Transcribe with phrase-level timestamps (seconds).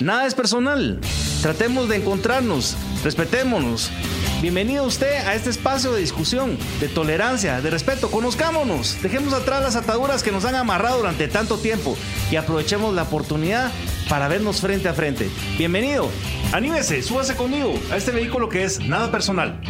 [0.00, 0.98] Nada es personal.
[1.42, 2.74] Tratemos de encontrarnos,
[3.04, 3.90] respetémonos.
[4.40, 8.10] Bienvenido usted a este espacio de discusión, de tolerancia, de respeto.
[8.10, 11.98] Conozcámonos, dejemos atrás las ataduras que nos han amarrado durante tanto tiempo
[12.30, 13.70] y aprovechemos la oportunidad
[14.08, 15.28] para vernos frente a frente.
[15.58, 16.08] Bienvenido,
[16.52, 19.60] anímese, súbase conmigo a este vehículo que es nada personal.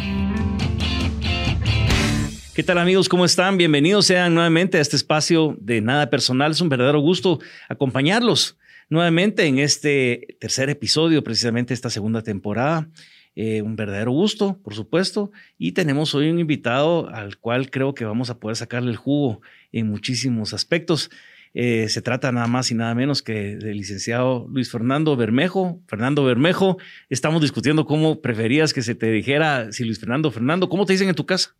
[2.55, 3.09] ¿Qué tal amigos?
[3.09, 3.57] ¿Cómo están?
[3.57, 6.51] Bienvenidos sean nuevamente a este espacio de nada personal.
[6.51, 8.57] Es un verdadero gusto acompañarlos
[8.91, 12.89] nuevamente en este tercer episodio, precisamente esta segunda temporada.
[13.33, 15.31] Eh, un verdadero gusto, por supuesto.
[15.57, 19.41] Y tenemos hoy un invitado al cual creo que vamos a poder sacarle el jugo
[19.71, 21.09] en muchísimos aspectos.
[21.53, 25.81] Eh, se trata nada más y nada menos que del licenciado Luis Fernando Bermejo.
[25.87, 26.77] Fernando Bermejo,
[27.09, 30.67] estamos discutiendo cómo preferías que se te dijera si Luis Fernando Fernando.
[30.67, 31.55] ¿Cómo te dicen en tu casa?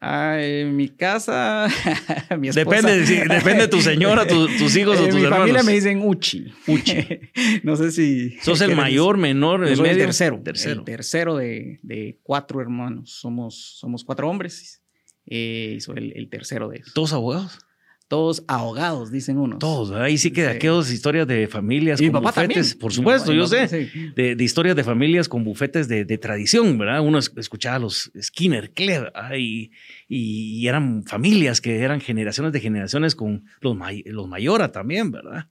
[0.00, 1.66] Ah, en mi casa,
[2.38, 2.88] mi esposa.
[2.88, 5.46] Depende, depende de tu señora, tus hijos o tus mi hermanos.
[5.46, 6.52] Mi familia me dicen Uchi.
[6.68, 7.04] Uchi.
[7.64, 8.36] no sé si...
[8.38, 9.90] ¿Sos el mayor, menor, el medio?
[9.90, 10.40] El tercero.
[10.44, 10.80] tercero.
[10.80, 13.10] El tercero de, de, cuatro hermanos.
[13.10, 14.82] Somos, somos cuatro hombres
[15.26, 16.92] eh, y soy el, el, tercero de ellos.
[16.94, 17.58] ¿Todos abogados?
[18.08, 19.58] Todos ahogados, dicen unos.
[19.58, 20.50] Todos, ahí sí que Sí.
[20.50, 22.78] aquellas historias de familias Y con papá bufetes, también.
[22.80, 24.10] por supuesto, yo sé, sí.
[24.16, 27.02] de, de historias de familias con bufetes de, de tradición, ¿verdad?
[27.02, 28.72] Uno es- escuchaba a los Skinner,
[29.14, 29.72] ah, y,
[30.08, 35.48] y- eran familias que eran generaciones de generaciones con los, may- los Mayora también, ¿verdad?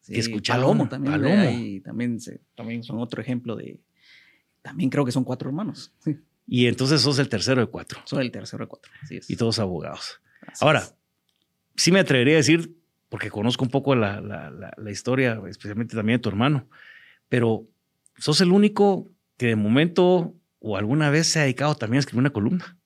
[0.00, 0.62] Sí, que escuchaban.
[0.62, 1.12] Palomo también.
[1.12, 1.42] Palomo.
[1.42, 3.80] ahí también, se- también son otro ejemplo de...
[4.62, 5.92] También creo que son cuatro hermanos.
[5.98, 8.90] Sí, Y entonces sos el tercero de cuatro, soy el tercero de cuatro.
[9.02, 9.28] Así es.
[9.28, 10.20] y todos abogados.
[10.46, 10.94] Así Ahora, es.
[11.78, 12.76] Sí me atrevería a decir,
[13.08, 16.68] porque conozco un poco la, la- la- la historia, especialmente también de tu hermano,
[17.30, 17.66] pero
[18.18, 22.20] sos el único que de momento o alguna vez se ha dedicado también a escribir
[22.20, 22.76] una columna.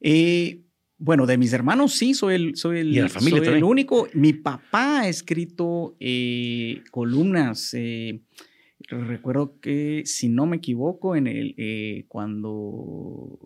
[0.00, 0.62] Eh,
[0.98, 3.64] bueno, de mis hermanos sí, soy el, soy el, Y de la familia soy el
[3.64, 4.08] único.
[4.14, 7.72] Mi papá ha escrito eh, columnas.
[7.74, 8.20] eh,
[8.88, 13.38] recuerdo que, si no me equivoco, en el, eh, cuando,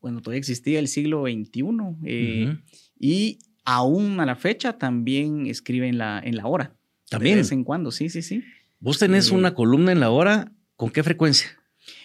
[0.00, 2.58] cuando todavía existía el siglo XXI, Ujú.
[2.98, 6.74] Y aún a la fecha también escribe en la, en la hora.
[7.10, 7.36] También.
[7.36, 8.42] De vez en cuando, sí, sí, sí.
[8.80, 11.48] Vos tenés Eh, una columna en la hora, ¿con qué frecuencia?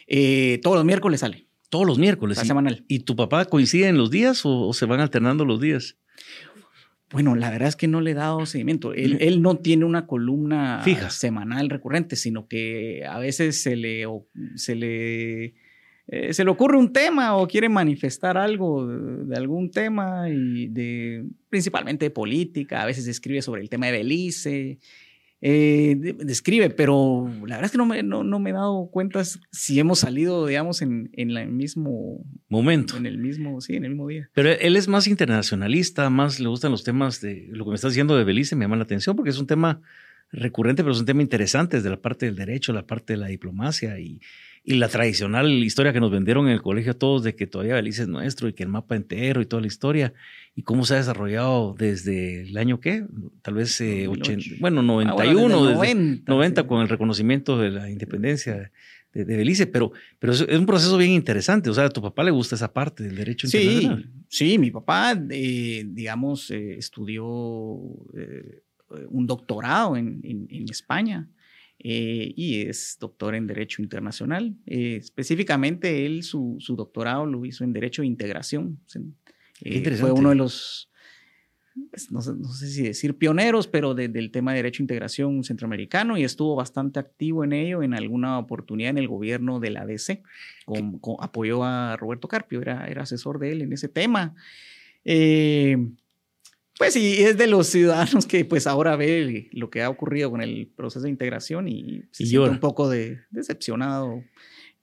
[0.07, 2.38] Eh, todos los miércoles sale, Todos los miércoles.
[2.38, 2.85] la ¿Y, semanal.
[2.88, 5.97] y tu papá coincide en los días o, o se van alternando los días?
[7.11, 8.94] Bueno, la verdad es que no le he dado seguimiento.
[8.94, 11.09] Él, él no tiene una columna Fija.
[11.09, 14.06] semanal recurrente, sino que a veces se le,
[14.56, 15.56] se le,
[16.11, 20.67] eh, se le ocurre un tema o quiere manifestar algo de, de algún tema, y
[20.67, 22.81] de, principalmente de política.
[22.81, 24.79] A veces escribe sobre el tema de Belice.
[25.41, 28.89] eh, de- describe, pero la verdad es que no me, no, no me he dado
[28.91, 32.97] cuenta si hemos salido, digamos, en, en el mismo, Momento.
[32.97, 34.29] en el mismo, sí, en el mismo día.
[34.33, 37.93] Pero él es más internacionalista, más le gustan los temas de lo que me estás
[37.93, 39.79] diciendo de Belice, me llama la atención porque es un tema
[40.31, 43.27] recurrente, pero es un tema interesante desde la parte del derecho, la parte de la
[43.27, 44.19] diplomacia y,
[44.63, 47.75] y la tradicional historia que nos vendieron en el colegio a todos de que todavía
[47.75, 50.13] Belice es nuestro y que el mapa entero y toda la historia
[50.55, 53.05] y cómo se ha desarrollado desde el año qué,
[53.41, 54.31] tal vez eh, 2008.
[54.31, 56.67] 80, bueno, Ah, 91, bueno, desde desde 90, 90 sí.
[56.67, 58.71] con el reconocimiento de la independencia
[59.13, 61.69] de, de Belice, pero, pero es, un proceso bien interesante.
[61.69, 64.09] O sea, a tu papá le gusta esa parte del derecho Sí, internacional.
[64.27, 67.25] sí, mi papá, eh, digamos, eh, estudió
[68.15, 68.61] eh,
[69.09, 71.27] un doctorado en, en- en España
[71.79, 74.56] eh, y es doctor en Derecho Internacional.
[74.66, 78.79] Eh, específicamente, él su, su doctorado lo hizo en Derecho de Integración.
[79.62, 80.89] Eh, fue uno de los,
[81.91, 84.84] pues, no, sé, no sé si decir pioneros, pero de- del tema de Derecho de
[84.84, 89.69] Integración centroamericano y estuvo bastante activo en ello en alguna oportunidad en el gobierno de
[89.69, 90.22] la DC.
[90.66, 94.35] Con- con- apoyó a Roberto Carpio, era, era asesor de él en ese tema.
[95.06, 95.78] Eh,
[96.79, 100.41] pues sí, es de los ciudadanos que pues ahora ve lo que ha ocurrido con
[100.41, 102.51] el proceso de integración y se Y siente llora.
[102.53, 104.24] un poco de, decepcionado.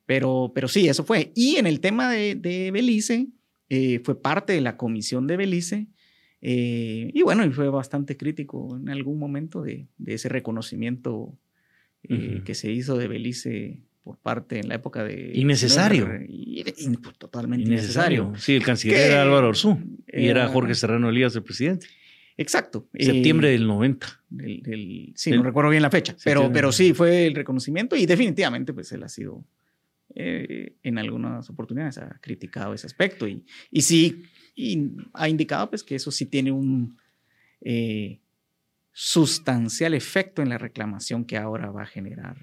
[0.05, 1.31] Pero, pero sí, eso fue.
[1.35, 3.27] Y en el tema de, de Belice,
[3.69, 5.87] eh, fue parte de la comisión de Belice.
[6.41, 11.37] eh, y bueno, y fue bastante crítico en algún momento de, de ese reconocimiento
[12.03, 12.43] eh, Ujú.
[12.45, 15.31] que se hizo de Belice por parte en la época de...
[15.33, 16.07] Innecesario.
[16.29, 18.25] Y- y- pues, totalmente Innecesario.
[18.27, 18.35] innecesario.
[18.41, 19.77] Sí, el canciller Que era Álvaro Orsú
[20.07, 21.87] y era era- Jorge Serrano Elías el presidente.
[22.37, 22.87] Exacto.
[22.93, 24.07] eh, Septiembre del 90.
[24.29, 27.95] del- del- sí, El- no recuerdo bien la fecha, pero, pero sí fue el reconocimiento
[27.95, 29.43] y definitivamente pues él ha sido
[30.15, 34.23] eh, en algunas oportunidades ha criticado ese aspecto y, y sí
[34.55, 36.97] y ha indicado pues que eso sí tiene un
[37.61, 38.19] eh,
[38.91, 42.37] sustancial efecto en la reclamación que ahora va a generar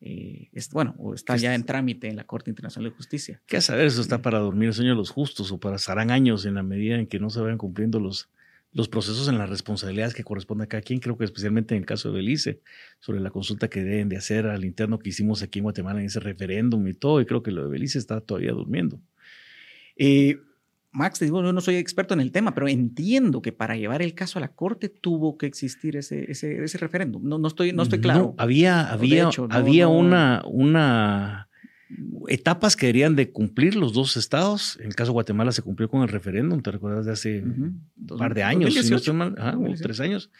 [0.00, 3.40] eh, es, bueno, o está ya en trámite en la Corte Internacional de Justicia.
[3.46, 3.86] ¿Qué saber?
[3.86, 6.62] Eso está para dormir el sueño de los justos o para harán años en la
[6.62, 8.28] medida en que no se vayan cumpliendo los
[8.74, 10.98] los procesos en las responsabilidades que corresponde a cada quien.
[10.98, 12.60] Creo que especialmente en el caso de Belice,
[12.98, 16.06] sobre la consulta que deben de hacer al interno que hicimos aquí en Guatemala en
[16.06, 19.00] ese referéndum y todo, y creo que lo de Belice está todavía durmiendo.
[19.96, 20.38] Eh,
[20.90, 24.02] Max, te digo, yo no soy experto en el tema, pero entiendo que para llevar
[24.02, 27.22] el caso a la corte tuvo que existir ese, ese, ese referéndum.
[27.24, 28.34] No, no, estoy, no estoy claro.
[28.38, 31.48] había había, había una, una
[32.28, 34.78] etapas que deberían de cumplir los dos estados.
[34.80, 37.88] En el caso de Guatemala se cumplió con el referéndum, ¿te recuerdas de hace un
[38.18, 38.70] par de años?
[38.70, 40.30] o tres años.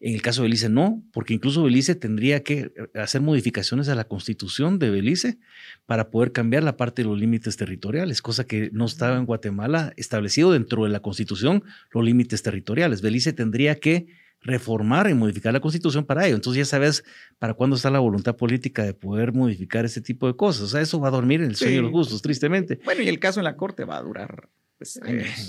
[0.00, 4.04] En el caso de Belice no, porque incluso Belice tendría que hacer modificaciones a la
[4.04, 5.38] constitución de Belice
[5.86, 9.92] para poder cambiar la parte de los límites territoriales, cosa que no estaba en Guatemala
[9.96, 11.62] establecido dentro de la constitución
[11.92, 13.00] los límites territoriales.
[13.00, 14.06] Belice tendría que
[14.42, 16.34] reformar y modificar la constitución para ello.
[16.34, 17.04] Entonces ya sabes
[17.38, 20.62] para cuándo está la voluntad política de poder modificar este tipo de cosas.
[20.62, 22.80] O sea, eso va a dormir en el sueño de los gustos, tristemente.
[22.84, 24.48] Bueno, y el caso en la Corte va a durar
[24.78, 25.00] pues,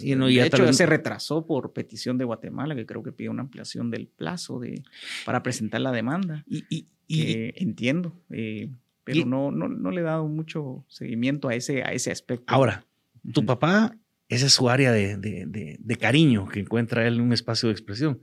[0.03, 3.41] Y no, de hecho, se retrasó por petición de Guatemala, que creo que pide una
[3.41, 4.83] ampliación del plazo de,
[5.25, 6.43] para presentar la demanda.
[6.47, 8.69] Y, entiendo, eh,
[9.03, 12.45] pero no, no, no, le he dado mucho seguimiento a ese, a ese aspecto.
[12.47, 12.85] Ahora,
[13.33, 13.95] tu papá,
[14.29, 17.73] esa es su área de, de, de, cariño que encuentra él en un espacio de
[17.73, 18.21] expresión.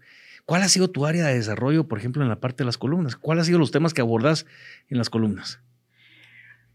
[0.50, 3.14] ¿Cuál ha sido tu área de desarrollo, por ejemplo, en la parte de las columnas?
[3.14, 4.46] ¿Cuáles han sido los temas que abordas
[4.88, 5.60] en las columnas?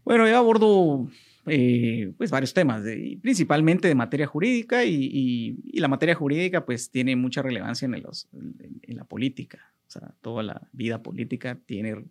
[0.02, 1.10] Bueno, yo abordo
[1.44, 2.84] eh, pues varios temas,
[3.20, 7.94] principalmente de materia jurídica y, la materia jurídica pues tiene mucha relevancia en,
[8.80, 9.74] en, la política.
[9.86, 12.02] O sea, toda la vida política tiene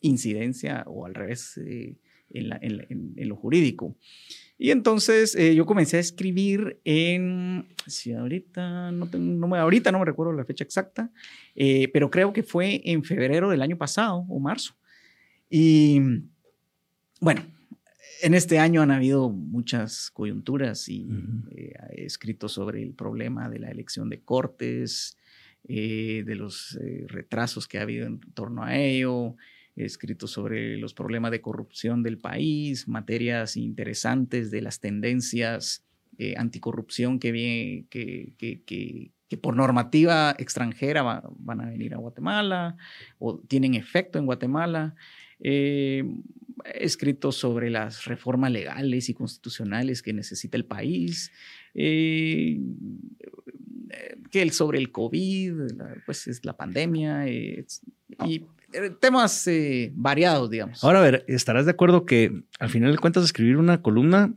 [0.00, 1.96] incidencia o al revés eh,
[2.30, 3.96] en, lo jurídico.
[4.58, 9.92] Y entonces eh, yo comencé a escribir en, si ahorita no, tengo, no me, ahorita
[9.92, 11.10] no me recuerdo la fecha exacta,
[11.54, 14.74] eh, pero creo que fue en febrero del año pasado o marzo.
[15.50, 16.00] Y
[17.20, 17.42] bueno,
[18.22, 21.06] en este año han habido muchas coyunturas y
[21.50, 25.18] eh, he escrito sobre el problema de la elección de cortes,
[25.68, 26.78] de los
[27.08, 29.34] retrasos que ha habido en torno a ello,
[29.76, 35.84] He escrito sobre los problemas de corrupción del país, materias interesantes de las tendencias
[36.18, 42.76] eh, anticorrupción que, viene, que, que, que, por normativa extranjera van a venir a Guatemala
[43.18, 44.94] o tienen efecto en Guatemala.
[45.40, 46.04] Eh,
[46.64, 51.32] he escrito sobre las reformas legales y constitucionales que necesita el país.
[51.74, 52.60] Eh,
[54.30, 55.52] que sobre el COVID,
[56.04, 57.28] pues es la pandemia.
[57.28, 57.64] y
[58.24, 58.46] eh,
[59.00, 60.82] temas eh, variados, digamos.
[60.82, 64.32] Ahora, a ver, ¿estarás de acuerdo que al final de cuentas escribir una columna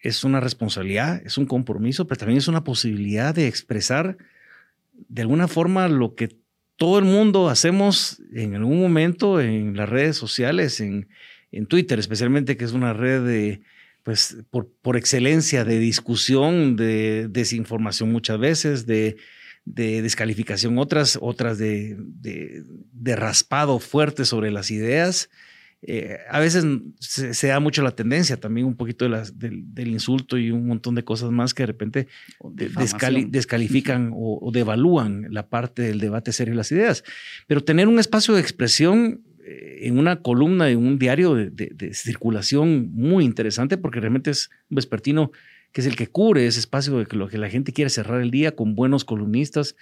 [0.00, 4.18] es una responsabilidad, es un compromiso, pero también es una posibilidad de expresar
[5.08, 6.36] de alguna forma lo que
[6.76, 11.08] todo el mundo hacemos en algún momento en las redes sociales, en,
[11.52, 13.62] en Twitter especialmente, que es una red de,
[14.02, 19.16] pues, por, por excelencia de discusión, de desinformación muchas veces, de
[19.64, 25.30] de descalificación, otras, otras de, de, raspado fuerte sobre las ideas.
[25.86, 26.64] Eh, a veces
[26.98, 30.94] se, da mucho la tendencia también un poquito de las, del, insulto y un montón
[30.94, 32.08] de cosas más que de repente
[33.28, 37.04] descalifican o, devalúan la parte del debate serio de las ideas.
[37.46, 41.94] Pero tener un espacio de expresión eh, en una columna de un diario de, de,
[41.94, 45.32] circulación muy interesante porque realmente es un vespertino
[45.74, 48.30] que es el que cubre ese espacio de lo que la gente quiere cerrar el
[48.30, 49.74] día con buenos columnistas,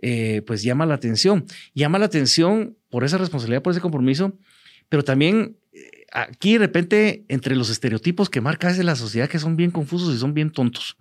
[0.00, 1.44] eh, pues llama la atención.
[1.74, 4.38] Llama la atención por esa responsabilidad, por ese compromiso,
[4.88, 9.40] pero también eh, aquí de repente entre los estereotipos que marca a la sociedad que
[9.40, 10.96] son bien confusos y son bien tontos.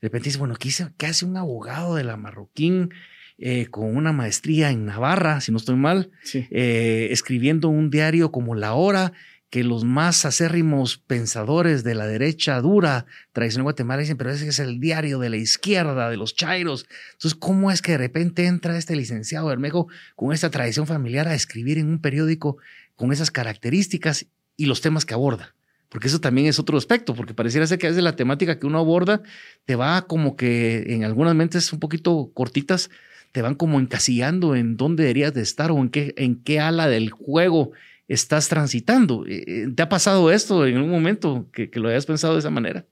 [0.00, 2.90] De repente dice, bueno, ¿qué, hace un abogado de la Marroquín
[3.38, 6.12] eh, con una maestría en Navarra, si no estoy mal,
[6.52, 9.12] escribiendo un diario como La Hora,
[9.50, 14.60] que los más acérrimos pensadores de la derecha dura tradicional Guatemala dicen, pero ese es
[14.60, 16.86] el diario de la izquierda, de los chairos.
[17.12, 21.34] Entonces, ¿cómo es que de repente entra este licenciado Bermejo con esta tradición familiar a
[21.34, 22.58] escribir en un periódico
[22.94, 24.26] con esas características
[24.56, 25.56] y los temas que aborda?
[25.88, 28.68] Porque eso también es otro aspecto, porque pareciera ser que a veces la temática que
[28.68, 29.20] uno aborda
[29.64, 32.88] te va como que en algunas mentes un poquito cortitas,
[33.32, 36.86] te van como encasillando en dónde deberías de estar o en qué, en qué ala
[36.86, 37.72] del juego
[38.10, 39.24] estás transitando.
[39.24, 42.50] Eh, eh, ¿Te ha pasado esto en un momento que, lo hayas pensado de esa
[42.50, 42.84] manera?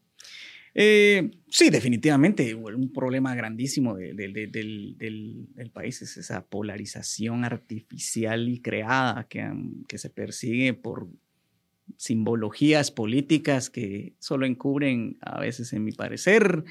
[0.75, 2.55] Eh, sí, definitivamente.
[2.55, 9.45] Un problema grandísimo del, país es esa polarización artificial y creada que,
[9.89, 11.09] que se persigue por
[11.97, 16.63] simbologías políticas que solo encubren, a veces, en mi parecer,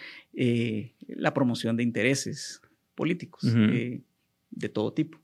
[1.08, 2.62] la promoción de intereses
[2.96, 5.20] políticos de todo tipo.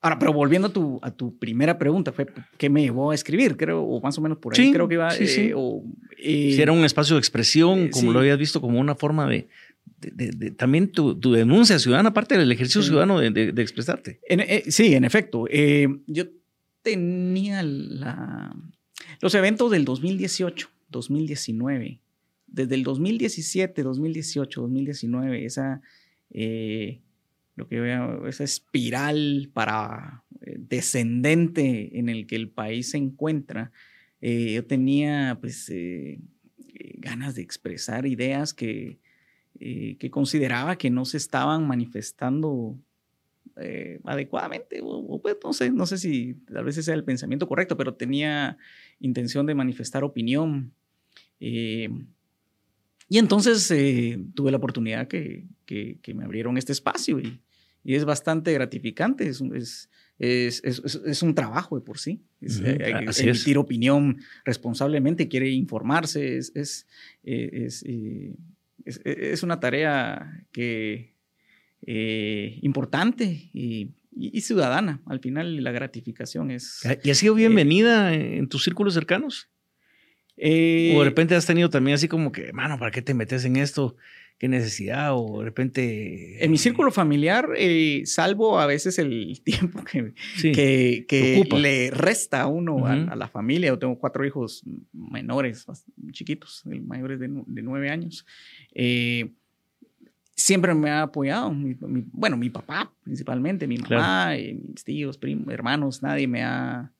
[0.00, 2.26] Ahora, pero volviendo a tu, a tu primera pregunta, fue
[2.56, 3.56] ¿qué me llevó a escribir?
[3.56, 5.10] Creo, o más o menos por ahí creo que iba.
[5.10, 5.50] Sí, sí.
[5.50, 5.54] Eh,
[6.18, 9.48] eh, si era un espacio de expresión, como lo habías visto, como una forma de,
[10.56, 14.20] también tu, denuncia ciudadana, aparte del ejercicio ciudadano de, expresarte.
[14.28, 15.46] Eh, sí, en efecto.
[15.50, 16.24] Eh, yo
[16.82, 18.54] tenía la,
[19.20, 22.00] los eventos del 2018, 2019,
[22.46, 25.82] desde el 2017, 2018, 2019, esa,
[26.30, 27.00] eh,
[27.58, 30.24] lo que veo, esa espiral para
[30.56, 33.72] descendente en el que el país se encuentra,
[34.20, 35.70] yo tenía pues
[36.98, 38.98] ganas de expresar ideas que,
[39.60, 42.78] eh, que consideraba que no se estaban manifestando
[43.56, 47.48] eh, adecuadamente, o, pues, no, sé, no sé si tal vez ese sea el pensamiento
[47.48, 48.56] correcto, pero tenía
[49.00, 50.72] intención de manifestar opinión.
[51.40, 51.88] Eh,
[53.08, 53.72] y entonces
[54.34, 57.40] tuve la oportunidad que, que, me abrieron este espacio y,
[57.84, 59.40] y es bastante gratificante, es,
[60.18, 62.22] es, es, es, un trabajo de por sí.
[62.40, 66.86] Es, emitir opinión responsablemente, quiere informarse, es, es,
[67.22, 68.34] e,
[68.84, 71.14] es, una tarea que,
[71.86, 73.94] eh, importante y,
[74.40, 75.00] ciudadana.
[75.06, 76.82] Al final la gratificación es...
[77.04, 79.48] ¿Y ha sido bienvenida en tus círculos cercanos?
[80.36, 83.44] Eh, o de repente has tenido también así como que, mano, ¿para qué te metes
[83.44, 83.96] en esto?
[84.38, 86.44] Qué necesidad o de repente...
[86.44, 90.14] En mi círculo familiar, eh, salvo a veces el tiempo que,
[91.06, 95.66] que, le resta a uno a, la familia, yo tengo cuatro hijos menores,
[96.12, 98.24] chiquitos, el mayor es de, nueve años,
[98.72, 99.32] eh,
[100.36, 101.52] siempre me ha apoyado,
[102.12, 106.92] bueno, mi papá principalmente, mi mamá, eh, mis tíos, primos, hermanos, nadie me ha...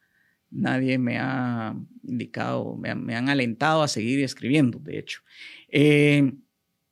[0.50, 5.21] Nadie me ha indicado, me, me han alentado a seguir escribiendo, de hecho.
[5.68, 6.33] Eh,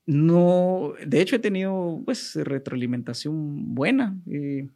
[0.07, 4.17] no, de hecho he tenido pues retroalimentación buena.
[4.31, 4.69] Eh,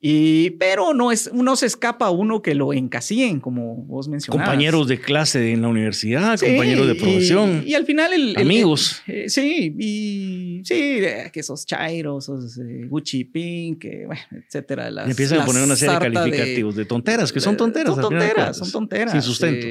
[0.00, 4.46] y, pero no es, uno se escapa a uno que lo encasillen, como vos mencionabas.
[4.46, 7.64] Compañeros de clase en la universidad, compañeros de profesión.
[7.66, 8.36] Y, al final el...
[8.36, 9.02] Amigos.
[9.08, 14.88] Eh, sí, y sí, eh, que esos chairos, esos Gucci Pink, bueno, etcétera.
[14.90, 17.94] Las, empiezan a poner una serie de calificativos de, tonteras, que son tonteras.
[17.94, 19.12] Son tonteras, son tonteras.
[19.12, 19.66] Sin sustento.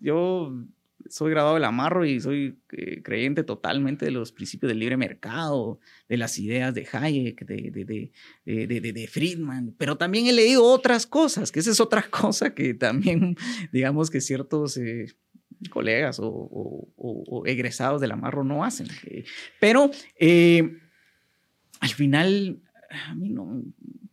[0.00, 0.52] yo
[1.10, 5.80] soy graduado del Amarro y soy eh, creyente totalmente de los principios del libre mercado,
[6.08, 7.70] de las ideas de Hayek, de,
[8.44, 12.54] de, de, de, Friedman, pero también he leído otras cosas, que esa es otra cosa
[12.54, 13.36] que también,
[13.72, 15.06] digamos que ciertos eh,
[15.68, 18.86] colegas o, egresados del Amarro no hacen.
[19.04, 19.24] Eh,
[19.58, 19.90] pero
[21.80, 22.62] al final,
[23.08, 23.62] a mí no,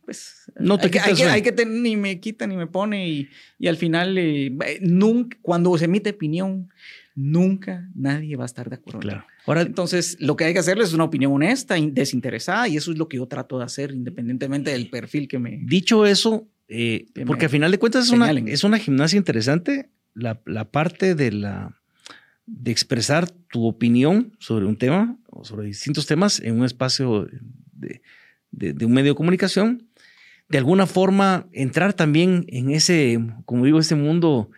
[0.08, 3.66] pues no te hay, que, hay, que, ni me quita ni me pone y, y
[3.66, 4.50] al final eh,
[4.80, 6.70] nunca cuando se emite opinión
[7.14, 9.00] nunca nadie va a estar de acuerdo.
[9.00, 9.26] Claro.
[9.44, 12.96] Ahora, entonces lo que hay que hacerles es una opinión honesta, desinteresada y eso es
[12.96, 15.60] lo que yo trato de hacer independientemente del perfil que me.
[15.62, 20.40] Dicho eso, eh, porque al final de cuentas es una, es una, gimnasia interesante la,
[20.46, 21.78] la parte de la
[22.46, 27.28] de expresar tu opinión sobre un tema o sobre distintos temas en un espacio
[27.72, 28.00] de,
[28.50, 29.87] de, de un medio de comunicación
[30.48, 34.50] de alguna forma entrar también en ese, como digo, ese mundo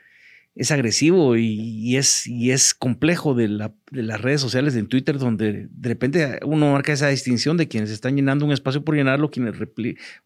[0.54, 5.88] es agresivo y, es, y es complejo de, las redes sociales, en Twitter, donde de
[5.88, 9.54] repente uno marca esa distinción de quienes están llenando un espacio por llenarlo, quienes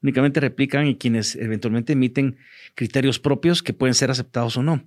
[0.02, 2.36] únicamente replican y quienes eventualmente emiten
[2.74, 4.84] criterios propios que pueden ser aceptados o no.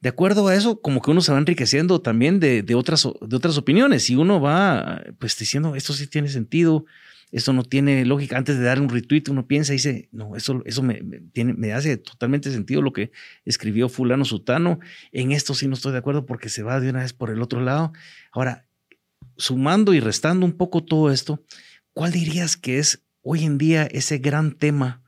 [0.00, 3.36] De acuerdo a eso, como que uno se va enriqueciendo también de, de otras, de
[3.36, 6.86] otras opiniones y uno va pues diciendo, esto sí tiene sentido,
[7.32, 8.36] esto no tiene lógica.
[8.36, 11.00] Antes de dar un retweet, uno piensa y dice, no, eso, eso me,
[11.34, 13.12] me hace totalmente sentido lo que
[13.44, 14.80] escribió fulano sutano.
[15.12, 17.42] En esto sí no estoy de acuerdo porque se va de una vez por el
[17.42, 17.92] otro lado.
[18.32, 18.66] Ahora,
[19.36, 21.44] sumando y restando un poco todo esto,
[21.92, 25.02] ¿cuál dirías que es hoy en día ese gran tema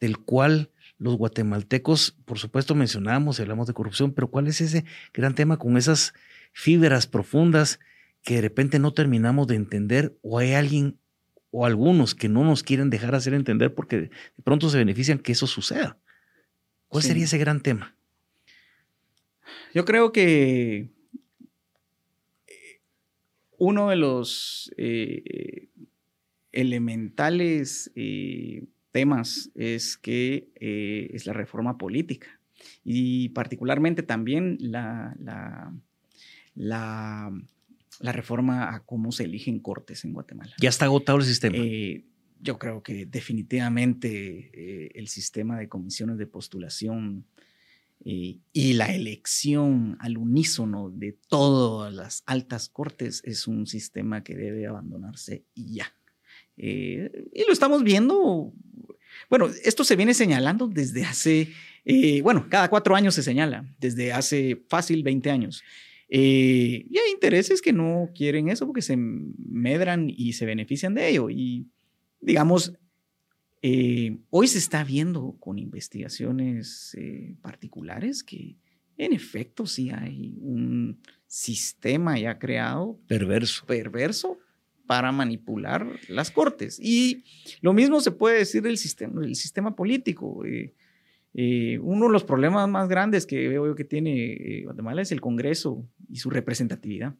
[0.00, 4.84] del cual los guatemaltecos, por supuesto, mencionamos y hablamos de corrupción, pero cuál es ese
[5.14, 6.12] gran tema con esas
[6.52, 7.78] fibras profundas
[8.24, 10.98] que de repente no terminamos de entender o hay alguien
[11.50, 14.10] o algunos que no nos quieren dejar hacer entender porque de
[14.44, 15.98] pronto se benefician que eso suceda.
[16.88, 17.94] ¿Cuál sería ese gran tema?
[19.74, 20.90] Yo creo que
[22.46, 22.80] eh,
[23.58, 25.68] uno de los eh,
[26.52, 32.40] elementales eh, temas es que es la reforma política
[32.84, 35.72] y particularmente también la, la,
[36.54, 37.30] la
[38.00, 40.54] la reforma a cómo se eligen cortes en Guatemala.
[40.60, 41.56] Ya está agotado el sistema.
[41.58, 42.04] Eh,
[42.40, 47.26] yo creo que definitivamente eh, el sistema de comisiones de postulación
[48.04, 54.36] eh, y la elección al unísono de todas las altas cortes es un sistema que
[54.36, 55.92] debe abandonarse ya.
[56.56, 58.52] y lo estamos viendo.
[59.28, 61.48] Bueno, esto se viene señalando desde hace,
[62.22, 65.64] bueno, cada cuatro años se señala, desde hace fácil 20 años.
[66.08, 71.08] Eh, y hay intereses que no quieren eso porque se medran y se benefician de
[71.08, 71.30] ello.
[71.30, 71.68] Y
[72.20, 72.72] digamos,
[73.62, 78.56] eh, hoy se está viendo con investigaciones eh, particulares que
[78.96, 82.98] en efecto sí hay un sistema ya creado.
[83.06, 83.66] Perverso.
[83.66, 84.38] Perverso
[84.86, 86.80] para manipular las cortes.
[86.80, 87.24] Y
[87.60, 90.44] lo mismo se puede decir del sistema, del sistema político.
[90.46, 90.74] Eh,
[91.80, 95.86] uno de los problemas más grandes que veo yo que tiene Guatemala es el Congreso
[96.08, 97.14] y su representatividad.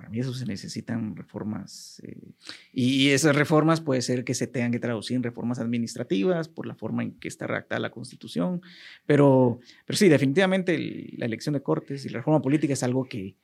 [0.00, 2.00] Para mí eso se necesitan reformas.
[2.06, 2.32] Eh,
[2.72, 6.74] y esas reformas puede ser que se tengan que traducir en reformas administrativas por la
[6.74, 8.62] forma en que está redactada la Constitución.
[9.04, 10.78] Pero, pero sí, definitivamente
[11.18, 13.36] la elección de cortes y la reforma política es algo que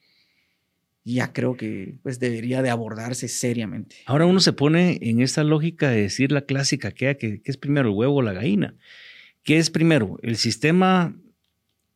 [1.14, 3.96] ya creo que pues, debería de abordarse seriamente.
[4.06, 7.94] Ahora uno se pone en esa lógica de decir la clásica, que, es primero el
[7.94, 8.75] huevo o la gallina.
[9.44, 10.18] ¿Qué es primero?
[10.22, 11.16] ¿El sistema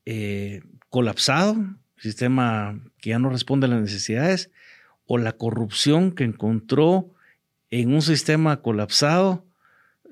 [0.07, 1.57] eh, colapsado?
[2.00, 4.50] sistema que ya no responde a las necesidades,
[5.07, 7.11] o la corrupción que encontró
[7.71, 9.45] en un sistema colapsado,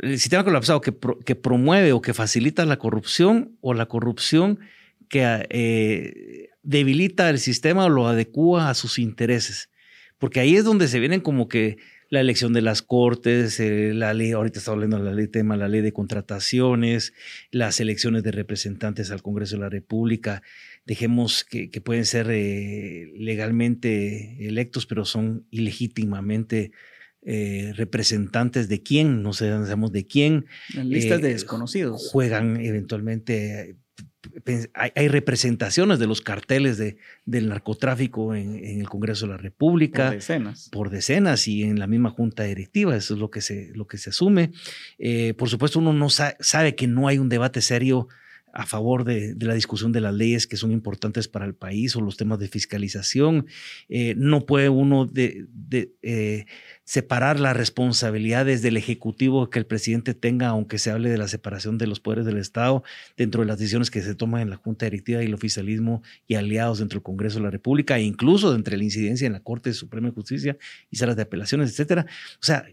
[0.00, 4.60] el sistema colapsado que, que promueve o que facilita la corrupción, o la corrupción
[5.08, 9.70] que eh, debilita el sistema o lo adecua a sus intereses.
[10.18, 11.78] Porque ahí es donde se vienen como que
[12.10, 15.56] la elección de las cortes, eh, la ley, ahorita está hablando de la ley tema,
[15.56, 17.14] la ley de contrataciones,
[17.50, 20.42] las elecciones de representantes al Congreso de la República,
[20.84, 26.72] dejemos que, pueden ser eh, legalmente electos, pero son ilegítimamente
[27.22, 30.46] eh, representantes de quién, no sabemos de quién.
[30.74, 32.08] listas de desconocidos.
[32.10, 33.76] Juegan eventualmente
[34.74, 40.06] hay, representaciones de los carteles de, del narcotráfico en, el Congreso de la República.
[40.06, 40.68] Por decenas.
[40.70, 43.98] Por decenas y en la misma junta directiva, eso es lo que se, lo que
[43.98, 44.52] se asume.
[44.98, 48.08] Eh, por supuesto, uno no sabe que no hay un debate serio
[48.52, 52.00] a favor de, la discusión de las leyes que son importantes para el país o
[52.00, 53.46] los temas de fiscalización.
[53.88, 56.46] Eh, no puede uno eh,
[56.84, 61.78] separar las responsabilidades del Ejecutivo que el presidente tenga, aunque se hable de la separación
[61.78, 62.82] de los poderes del Estado,
[63.16, 66.34] dentro de las decisiones que se toman en la Junta Directiva y el oficialismo y
[66.34, 69.72] aliados dentro del Congreso de la República, e incluso entre la incidencia en la Corte
[69.72, 70.56] Suprema de Justicia
[70.90, 72.06] y salas de apelaciones, etcétera.
[72.34, 72.66] O sea,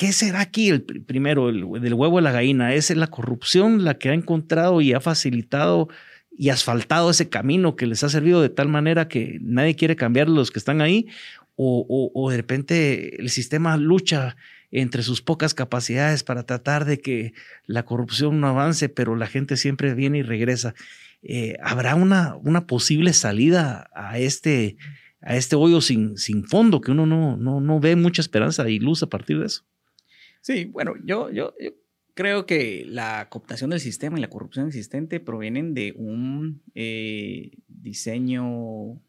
[0.00, 2.72] ¿Qué será aquí el primero, el, del huevo de la gallina?
[2.72, 5.90] ¿Es la corrupción la que ha encontrado y ha facilitado
[6.30, 10.30] y asfaltado ese camino que les ha servido de tal manera que nadie quiere cambiar
[10.30, 11.08] los que están ahí?
[11.54, 14.38] ¿O, de repente el sistema lucha
[14.70, 17.34] entre sus pocas capacidades para tratar de que
[17.66, 20.74] la corrupción no avance, pero la gente siempre viene y regresa?
[21.22, 24.78] Eh, ¿Habrá una, una posible salida a este,
[25.20, 28.78] a este hoyo sin, sin fondo que uno no, no, no ve mucha esperanza y
[28.78, 29.69] luz a partir de eso?
[30.40, 31.54] Sí, bueno, yo, yo,
[32.14, 39.00] creo que la cooptación del sistema y la corrupción existente provienen de un eh, diseño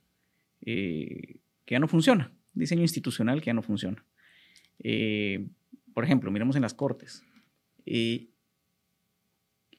[0.62, 4.06] eh, que ya no funciona, diseño institucional que ya no funciona.
[4.80, 5.48] Eh,
[5.94, 7.24] por ejemplo, miremos en las cortes.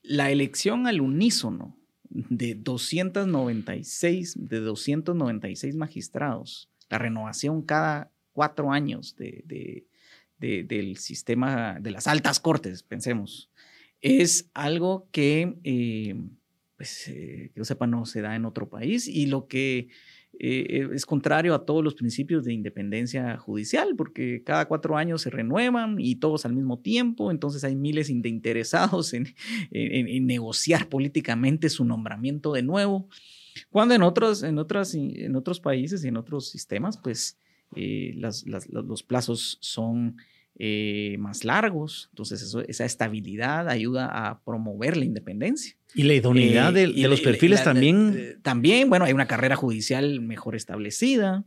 [0.02, 1.78] la elección al unísono
[2.10, 9.86] de 296, de 296 magistrados, la renovación cada cuatro años de
[10.42, 13.50] del sistema de las altas cortes, pensemos,
[14.00, 16.16] es algo que, eh,
[16.76, 19.88] pues, eh, que yo sepa, no se da en otro país y lo que
[20.38, 25.30] eh, es contrario a todos los principios de independencia judicial, porque cada cuatro años se
[25.30, 29.34] renuevan y todos al mismo tiempo, entonces hay miles de interesados en,
[30.26, 33.08] negociar políticamente su nombramiento de nuevo,
[33.70, 37.38] cuando en otros, en otras, en otros países y en otros sistemas, pues
[37.74, 40.16] los plazos son
[40.58, 42.08] eh, más largos.
[42.10, 45.76] Entonces, esa estabilidad ayuda a promover la independencia.
[45.94, 48.38] Y la idoneidad de, eh, los perfiles también.
[48.42, 51.44] también, bueno, hay una carrera judicial mejor establecida.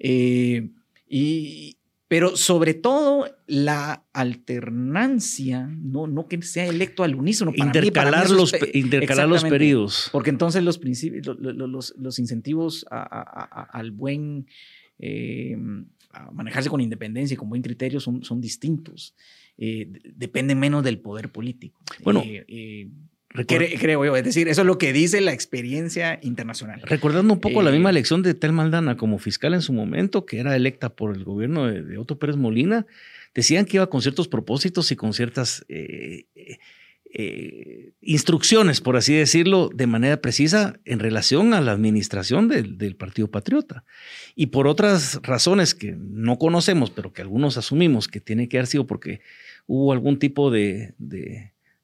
[0.00, 0.70] Eh,
[1.08, 7.52] y, pero sobre todo la alternancia, no, no que sea electo al unísono.
[7.54, 10.08] intercalar, los, intercalar los periodos.
[10.10, 14.46] Porque entonces los, principios, los, los, incentivos al buen
[16.32, 19.14] manejarse con independencia y con buen criterio son, son distintos.
[19.58, 21.80] Eh, depende menos del poder político.
[22.02, 22.88] Bueno, eh, eh,
[23.46, 26.80] creo yo, es decir, eso es lo que dice la experiencia internacional.
[26.82, 30.38] Recordando un poco la misma elección de Tel Maldana como fiscal en su momento, que
[30.38, 32.86] era electa por el gobierno de, Otto Pérez Molina,
[33.34, 35.64] decían que iba con ciertos propósitos y con ciertas
[37.14, 43.30] eh, instrucciones, por así decirlo, de manera precisa en relación a la administración del, Partido
[43.30, 43.84] Patriota.
[44.34, 48.66] Y por otras razones que no conocemos, pero que algunos asumimos que tiene que haber
[48.66, 49.20] sido porque
[49.66, 50.94] hubo algún tipo de,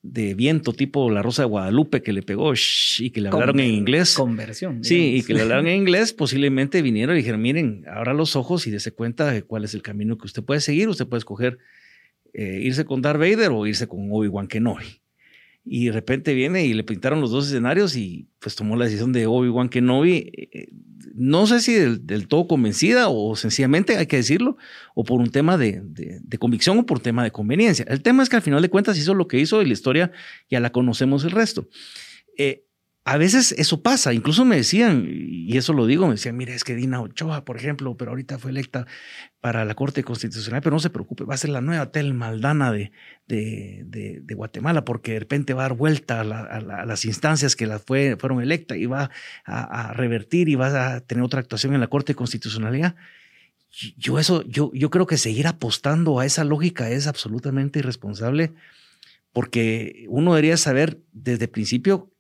[0.03, 2.53] de viento tipo la Rosa de Guadalupe que le pegó
[2.99, 4.15] y que le hablaron en inglés.
[4.15, 4.85] Conversión.
[4.85, 8.67] Sí, y que le hablaron en inglés, posiblemente vinieron y dijeron, miren, abra los ojos
[8.67, 10.89] y dése cuenta de cuál es el camino que usted puede seguir.
[10.89, 11.59] Usted puede escoger
[12.33, 15.01] eh, irse con Darth Vader o irse con Obi-Wan Kenobi.
[15.71, 19.13] Y de repente viene y le pintaron los dos escenarios y pues tomó la decisión
[19.13, 20.31] de Obi-Wan Kenobi.
[20.33, 20.69] Eh,
[21.15, 24.57] no sé si del, todo convencida o sencillamente, hay que decirlo,
[24.95, 25.83] o por un tema de,
[26.39, 27.85] convicción o por un tema de conveniencia.
[27.89, 30.13] El tema es que al final de cuentas hizo lo que hizo y la historia
[30.49, 31.69] ya la conocemos el resto.
[32.39, 32.68] Eh,
[33.09, 36.63] a veces eso pasa, incluso me decían, y eso lo digo, me decían, mire, es
[36.63, 38.87] que Dina Ochoa, por ejemplo, pero ahorita fue electa
[39.41, 42.71] para la Corte Constitucional, pero no se preocupe, va a ser la nueva Tel Maldana
[42.71, 42.93] de,
[43.27, 48.19] de, Guatemala, porque de repente va a dar vuelta a, las instancias que la fue,
[48.21, 49.11] fueron electas y va
[49.47, 52.95] a, revertir y va a tener otra actuación en la Corte Constitucionalidad.
[53.97, 58.53] Yo, eso, yo, yo creo que seguir apostando a esa lógica es absolutamente irresponsable,
[59.33, 62.13] porque uno debería saber desde el principio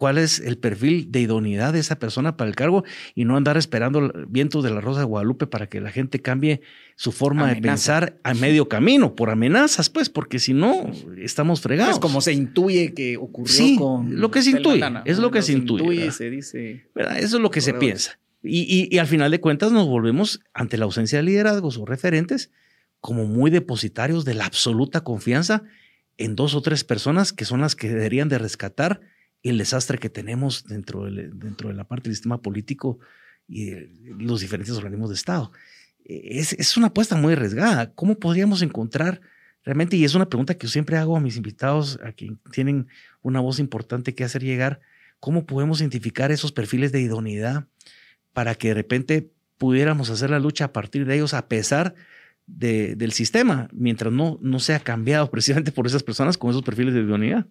[0.00, 2.84] cuál es el perfil de idoneidad de esa persona para el cargo
[3.14, 6.62] y no andar esperando vientos de la Rosa de Guadalupe para que la gente cambie
[6.96, 11.96] su forma de pensar a medio camino, por amenazas, pues, porque si no, estamos fregados.
[11.96, 14.18] Es como se intuye que ocurrió con.
[14.18, 16.10] Lo que se intuye, es lo que se intuye.
[16.12, 16.86] se dice.
[17.18, 18.18] Eso es lo que se piensa.
[18.42, 22.50] Y, y, al final de cuentas nos volvemos ante la ausencia de liderazgos o referentes
[23.00, 25.62] como muy depositarios de la absoluta confianza
[26.16, 29.02] en dos o tres personas que son las que deberían de rescatar
[29.42, 32.98] el desastre que tenemos dentro de, dentro de la parte del sistema político
[33.48, 33.70] y
[34.18, 35.52] los diferentes organismos de Estado.
[36.04, 37.92] Es, es, una apuesta muy arriesgada.
[37.94, 39.20] ¿Cómo podríamos encontrar
[39.64, 42.88] realmente, y es una pregunta que yo siempre hago a mis invitados, a quienes tienen
[43.22, 44.80] una voz importante que hacer llegar,
[45.18, 47.66] cómo podemos identificar esos perfiles de idoneidad
[48.32, 51.94] para que de repente pudiéramos hacer la lucha a partir de ellos a pesar
[52.46, 56.94] de, del sistema, mientras no, no sea cambiado precisamente por esas personas con esos perfiles
[56.94, 57.46] de idoneidad?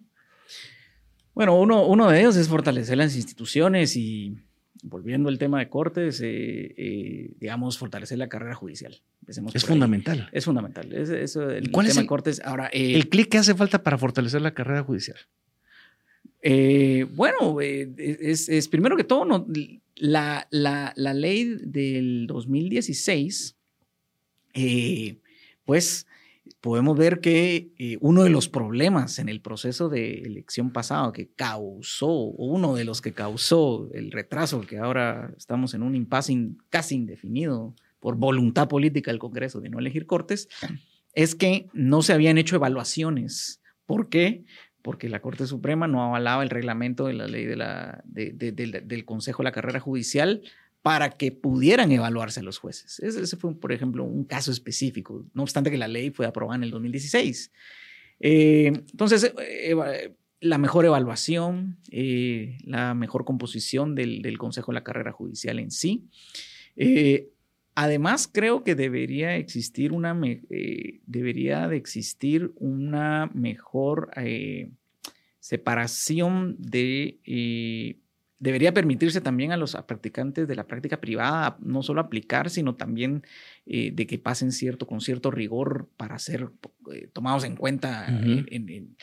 [1.34, 4.36] Bueno, uno, uno de ellos es fortalecer las instituciones y,
[4.82, 9.00] volviendo al tema de cortes, eh, eh, digamos, fortalecer la carrera judicial.
[9.26, 10.28] es fundamental.
[10.32, 10.92] Es fundamental.
[10.92, 12.42] Es, el ¿Cuál tema es el, de cortes.
[12.44, 15.18] Ahora, eh, el clic que hace falta para fortalecer la carrera judicial.
[17.14, 19.46] bueno, es, primero que todo, no,
[19.96, 23.56] la, la, la, ley del 2016,
[25.64, 26.06] pues
[26.60, 31.28] podemos ver que eh, uno de los problemas en el proceso de elección pasado que
[31.28, 36.50] causó, o uno de los que causó el retraso, que ahora estamos en un impasse
[36.68, 40.48] casi indefinido por voluntad política del Congreso de no elegir cortes,
[41.14, 43.60] es que no se habían hecho evaluaciones.
[43.86, 44.44] ¿Por qué?
[44.82, 49.42] Porque la Corte Suprema no avalaba el reglamento de la ley de la, del Consejo
[49.42, 50.42] de la Carrera Judicial
[50.82, 53.00] para que pudieran evaluarse los jueces.
[53.00, 56.64] Ese, fue, por ejemplo, un caso específico, no obstante que la ley fue aprobada en
[56.64, 57.52] el 2016.
[58.20, 65.12] Eh, entonces, eh, la mejor evaluación, eh, la mejor composición del, Consejo de la Carrera
[65.12, 66.08] Judicial en sí.
[67.74, 70.18] además, creo que debería existir una,
[71.06, 74.10] debería de existir una mejor
[75.40, 77.99] separación de
[78.40, 83.22] debería permitirse también a los practicantes de la práctica privada no solo aplicar, sino también
[83.66, 86.48] eh, de que pasen cierto, con cierto rigor para ser
[86.92, 88.96] eh, tomados en cuenta en,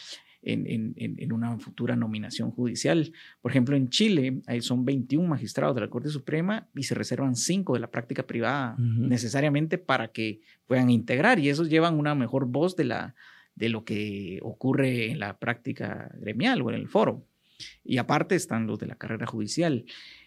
[1.31, 3.13] una futura nominación judicial.
[3.41, 7.75] Por ejemplo, en Chile son 21 magistrados de la Corte Suprema y se reservan 5
[7.75, 12.75] de la práctica privada necesariamente para que puedan integrar y esos llevan una mejor voz
[12.75, 13.13] de, la,
[13.55, 17.23] de lo que ocurre en la práctica gremial o en el foro.
[17.83, 19.85] Y aparte están los de la carrera judicial.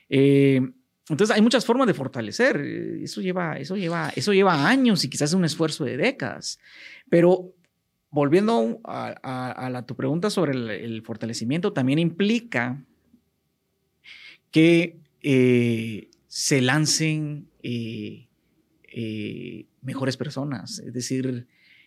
[0.09, 0.61] Eh,
[1.09, 2.61] entonces hay muchas formas de fortalecer.
[2.63, 6.59] Eh, eso lleva, eso, lleva, eso lleva años y quizás un esfuerzo de décadas.
[7.09, 7.55] Pero
[8.11, 10.53] volviendo a, tu pregunta sobre
[10.85, 12.85] el, fortalecimiento, también implica
[14.51, 17.49] que eh, se lancen
[19.83, 20.81] mejores personas.
[20.81, 21.47] Es decir,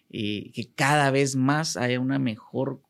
[0.10, 2.82] que cada vez más haya una mejor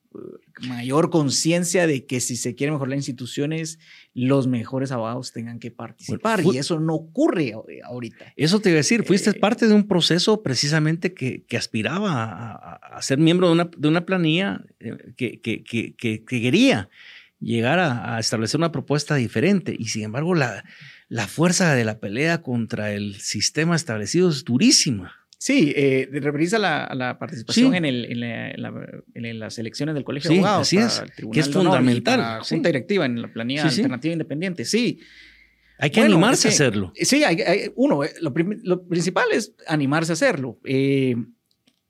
[0.67, 3.80] mayor conciencia de que si se quieren mejorar las instituciones,
[4.13, 6.41] los mejores abogados tengan que participar.
[6.43, 8.34] y eso no ocurre eh, ahorita.
[8.36, 12.52] Eso te iba a decir, fuiste eh, parte de un proceso precisamente que, que aspiraba
[12.52, 16.89] a, ser miembro de una, de una planilla eh, que, que, que, quería
[17.39, 19.76] llegar a, establecer una propuesta diferente.
[19.78, 20.63] Y sin embargo, la,
[21.10, 25.23] la fuerza de la pelea contra el sistema establecido es durísima.
[25.44, 30.70] Sí, eh, referís a la, participación en, el, en, las elecciones del Colegio de Abogados.
[30.70, 31.04] Sí, es,
[31.34, 32.18] que es fundamental.
[32.18, 35.02] la Junta Directiva en la planilla alternativa independiente, sí.
[35.80, 36.94] Hay que animarse a hacerlo.
[36.96, 38.34] Sí, hay, uno, eh, lo,
[38.86, 40.62] principal es animarse a hacerlo.
[40.64, 41.18] Eh,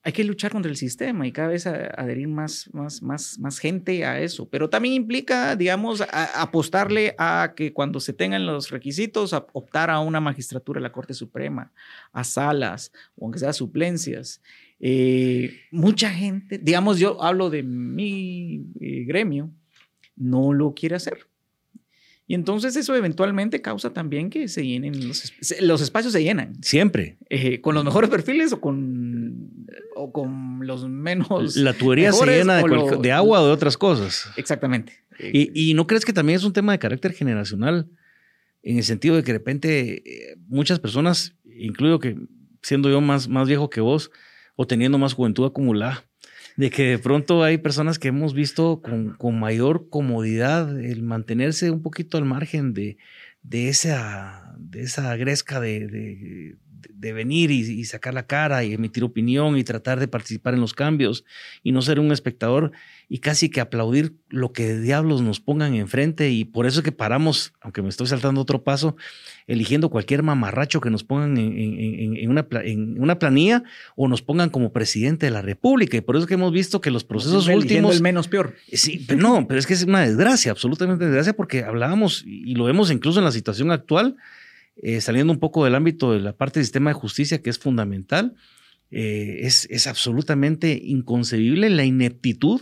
[0.05, 4.03] hay que luchar contra el sistema y cada vez adherir más, más, más, más gente
[4.03, 4.49] a eso.
[4.49, 10.19] Pero también implica, digamos, apostarle a que cuando se tengan los requisitos, optar a una
[10.19, 11.71] magistratura de la Corte Suprema,
[12.11, 14.41] a salas, o aunque sea suplencias.
[14.81, 19.51] Eh, mucha gente, digamos, yo hablo de mi eh, gremio,
[20.17, 21.27] no lo quiere hacer.
[22.25, 26.61] Y entonces eso eventualmente causa también que se llenen los, los espacios se llenan.
[26.63, 27.17] Siempre.
[27.29, 29.12] Eh, con los mejores perfiles o con,
[29.95, 31.55] o con los menos.
[31.55, 34.29] La tubería se llena de, agua o de otras cosas.
[34.37, 34.93] Exactamente.
[35.19, 37.89] Y, y, no crees que también es un tema de carácter generacional?
[38.63, 42.17] En el sentido de que de repente eh, muchas personas, incluyo que
[42.61, 44.09] siendo yo más, más viejo que vos
[44.55, 46.05] o teniendo más juventud acumulada,
[46.55, 51.71] de que de pronto hay personas que hemos visto con, con mayor comodidad el mantenerse
[51.71, 52.97] un poquito al margen de,
[53.41, 56.55] de, esa, de esa gresca de, de
[56.93, 61.25] venir y, sacar la cara y emitir opinión y tratar de participar en los cambios
[61.63, 62.71] y no ser un espectador
[63.09, 66.91] y casi que aplaudir lo que diablos nos pongan enfrente y por eso es que
[66.91, 68.95] paramos, aunque me estoy saltando otro paso,
[69.45, 73.63] eligiendo cualquier mamarracho que nos pongan en, una, en una, planilla
[73.95, 76.81] o nos pongan como presidente de la República y por eso es que hemos visto
[76.81, 77.95] que los procesos últimos...
[77.95, 78.55] el menos peor.
[78.71, 82.63] Sí, pero no, pero es que es una desgracia, absolutamente desgracia porque hablábamos y lo
[82.65, 84.15] vemos incluso en la situación actual
[84.75, 87.59] eh, saliendo un poco del ámbito de la parte del sistema de justicia, que es
[87.59, 88.35] fundamental,
[88.91, 92.61] eh, es, es, absolutamente inconcebible la ineptitud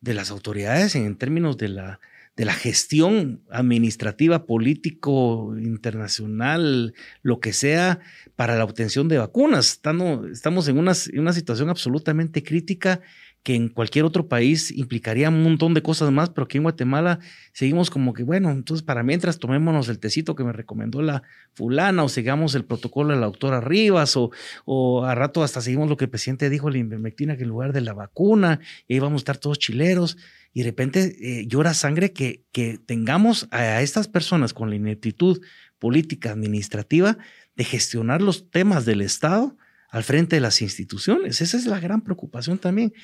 [0.00, 2.00] de las autoridades en, términos de la,
[2.36, 8.00] de la gestión administrativa, político, internacional, lo que sea,
[8.36, 9.70] para la obtención de vacunas.
[9.70, 13.00] Estamos, en, una, una situación absolutamente crítica
[13.42, 17.20] que en cualquier otro país implicaría un montón de cosas más, pero aquí en Guatemala
[17.52, 21.22] seguimos como que, bueno, entonces para mientras tomémonos el tecito que me recomendó la
[21.54, 24.32] fulana o sigamos el protocolo de la doctora Rivas o,
[24.64, 27.72] o a rato hasta seguimos lo que el presidente dijo, la invermectina que en lugar
[27.72, 30.18] de la vacuna, y ahí vamos a estar todos chileros
[30.56, 35.42] y de repente eh, llora sangre que, que tengamos a estas personas con la ineptitud
[35.78, 37.18] política administrativa
[37.56, 39.54] de gestionar los temas del Estado
[39.90, 41.42] al frente de las instituciones.
[41.42, 42.94] Esa es la gran preocupación también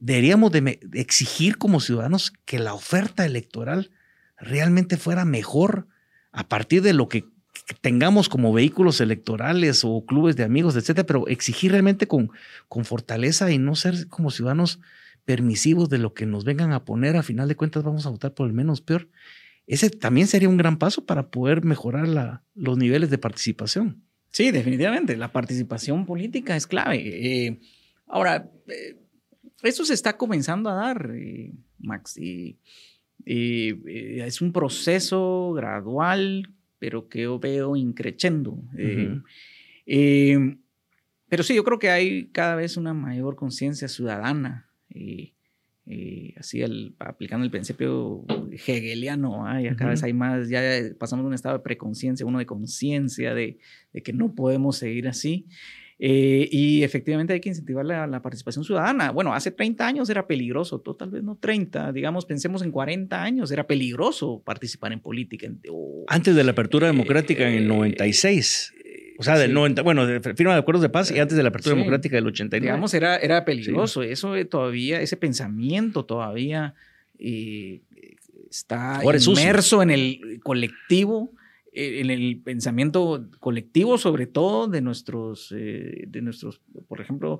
[0.00, 3.92] deberíamos de, exigir como ciudadanos que la oferta electoral
[4.36, 5.86] realmente fuera mejor
[6.32, 7.24] a partir de lo que
[7.82, 12.32] tengamos como vehículos electorales o clubes de amigos, etcétera, pero exigir realmente con,
[12.68, 14.80] con fortaleza y no ser como ciudadanos
[15.26, 18.32] permisivos de lo que nos vengan a poner, a final de cuentas vamos a votar
[18.32, 19.08] por el menos peor.
[19.66, 24.02] Ese también sería un gran paso para poder mejorar la, los niveles de participación.
[24.30, 25.16] Sí, definitivamente.
[25.16, 26.98] La participación política es clave.
[26.98, 27.58] Eh,
[28.06, 28.96] ahora, eh,
[29.62, 32.58] eso se está comenzando a dar, eh, Max, y,
[33.24, 38.62] eh, es un proceso gradual, pero que yo veo increchendo.
[41.28, 44.65] Pero sí, yo creo que hay cada vez una mayor conciencia ciudadana.
[46.38, 46.62] Así
[46.98, 50.60] aplicando el principio hegeliano, ya cada vez hay más, ya
[50.98, 53.58] pasamos de un estado de preconciencia, uno de conciencia de,
[53.92, 55.46] de, que no podemos seguir así.
[55.98, 59.10] Eh, y efectivamente hay que incentivar la, participación ciudadana.
[59.10, 63.50] Bueno, hace 30 años era peligroso, tal vez no 30, digamos, pensemos en 40 años,
[63.50, 65.48] era peligroso participar en política.
[66.08, 68.74] Antes de la apertura democrática en el 96.
[69.16, 71.42] Eh, o sea, del 90, bueno, de firma de acuerdos de paz y antes de
[71.42, 72.66] la apertura democrática del 89.
[72.66, 74.02] Digamos, era, era peligroso.
[74.02, 76.74] Eso todavía, ese pensamiento todavía
[77.18, 77.80] eh,
[78.50, 81.32] está inmerso en el colectivo
[81.76, 87.38] eh, en el pensamiento colectivo, sobre todo de nuestros, eh, de nuestros, por ejemplo,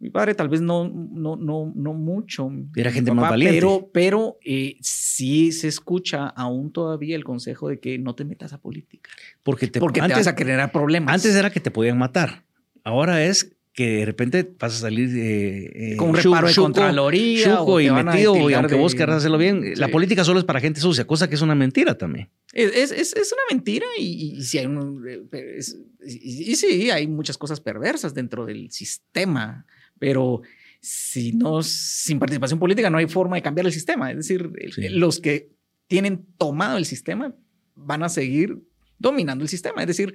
[0.00, 2.50] mi padre tal vez no, no, no, no mucho.
[2.76, 3.56] Era gente más valiente.
[3.56, 8.52] Pero, pero eh, sí se escucha aún todavía el consejo de que no te metas
[8.52, 9.10] a política.
[9.42, 11.14] Porque te, porque antes, vas a generar problemas.
[11.14, 12.44] Antes era que te podían matar.
[12.84, 17.90] Ahora es que de repente vas a salir eh, con un reparo de contraloría y
[17.90, 21.28] metido y aunque vos querrás hacerlo bien la política solo es para gente sucia cosa
[21.28, 24.68] que es una mentira también es, es, es una mentira y, y, si hay
[26.04, 29.64] y, sí hay muchas cosas perversas dentro del sistema
[29.98, 30.42] pero
[30.80, 34.50] si no sin participación política no hay forma de cambiar el sistema es decir
[34.90, 35.50] los que
[35.86, 37.34] tienen tomado el sistema
[37.74, 38.62] van a seguir
[38.98, 40.14] dominando el sistema es decir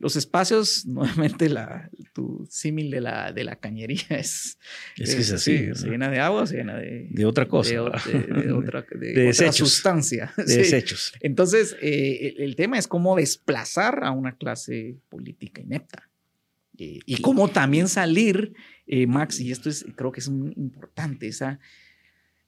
[0.00, 4.58] los espacios, nuevamente, la, tu símil de la, de la cañería es,
[4.96, 5.74] es, que es así.
[5.74, 7.70] se llena de agua, se llena de, de otra cosa.
[7.70, 10.32] De, otra, de, sustancia.
[10.36, 11.12] De desechos.
[11.20, 16.09] Entonces, eh, el, tema es cómo desplazar a una clase política inepta.
[16.80, 18.54] Eh, y cómo también salir,
[18.86, 21.60] eh, Max, y esto es, creo que es muy importante, esa,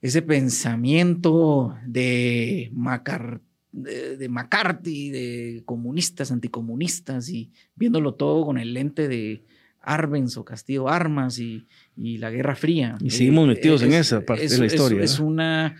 [0.01, 3.43] ese pensamiento de Macar
[3.73, 9.45] de, McCarthy, de comunistas, anticomunistas y viéndolo todo con el lente de
[9.81, 11.67] Arbenz o Castillo Armas y,
[11.97, 12.97] y la Guerra Fría.
[13.01, 15.03] Y seguimos metidos en esa parte de la historia.
[15.03, 15.77] Es, una...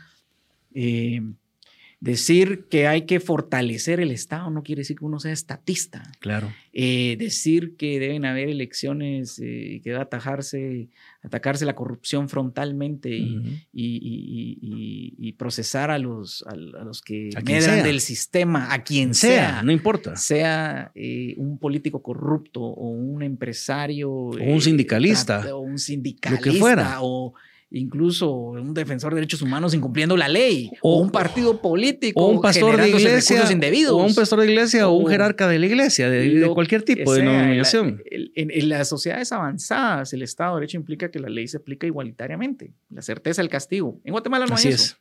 [2.03, 6.11] Decir que hay que fortalecer el Estado no quiere decir que uno sea estatista.
[6.19, 6.53] Claro.
[6.73, 10.89] Eh, decir que deben haber elecciones y eh, que debe atajarse,
[11.23, 18.75] atacarse la corrupción frontalmente y, y, procesar a los, a, los que medran del sistema,
[18.75, 20.17] a quien sea, no importa.
[20.17, 24.11] Sea eh, un político corrupto o un empresario.
[24.11, 25.55] O un sindicalista.
[25.55, 26.45] o un sindicalista.
[26.45, 26.99] Lo que fuera.
[27.01, 27.33] O,
[27.73, 32.41] incluso un defensor de derechos humanos incumpliendo la ley, o, un partido político, o un
[32.41, 33.43] pastor de iglesia,
[33.91, 37.23] o un pastor de iglesia, o, un jerarca de la iglesia, de, cualquier tipo de
[37.23, 38.03] denominación.
[38.11, 42.73] En, las sociedades avanzadas, el Estado de Derecho implica que la ley se aplica igualitariamente,
[42.91, 44.01] la certeza del castigo.
[44.05, 44.97] En Guatemala no hay eso.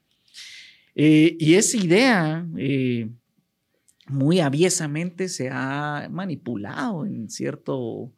[0.95, 3.07] Eh, y esa idea eh,
[4.07, 8.11] muy aviesamente se ha manipulado en cierto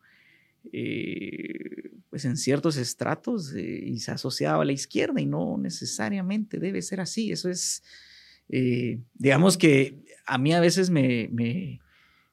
[0.72, 5.58] eh, pues en ciertos estratos eh, y se ha asociado a la izquierda y no
[5.58, 7.32] necesariamente debe ser así.
[7.32, 7.84] Eso es,
[8.50, 11.80] eh, digamos que a mí a veces me, me,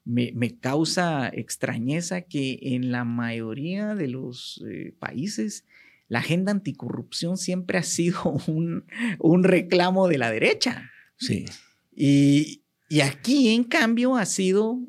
[0.05, 4.63] me, causa extrañeza que en la mayoría de los
[4.99, 5.65] países
[6.09, 8.85] la agenda anticorrupción siempre ha sido un,
[9.19, 10.91] un reclamo de la derecha.
[11.17, 11.47] Sí.
[11.95, 14.81] Y, y aquí, en cambio, ha sido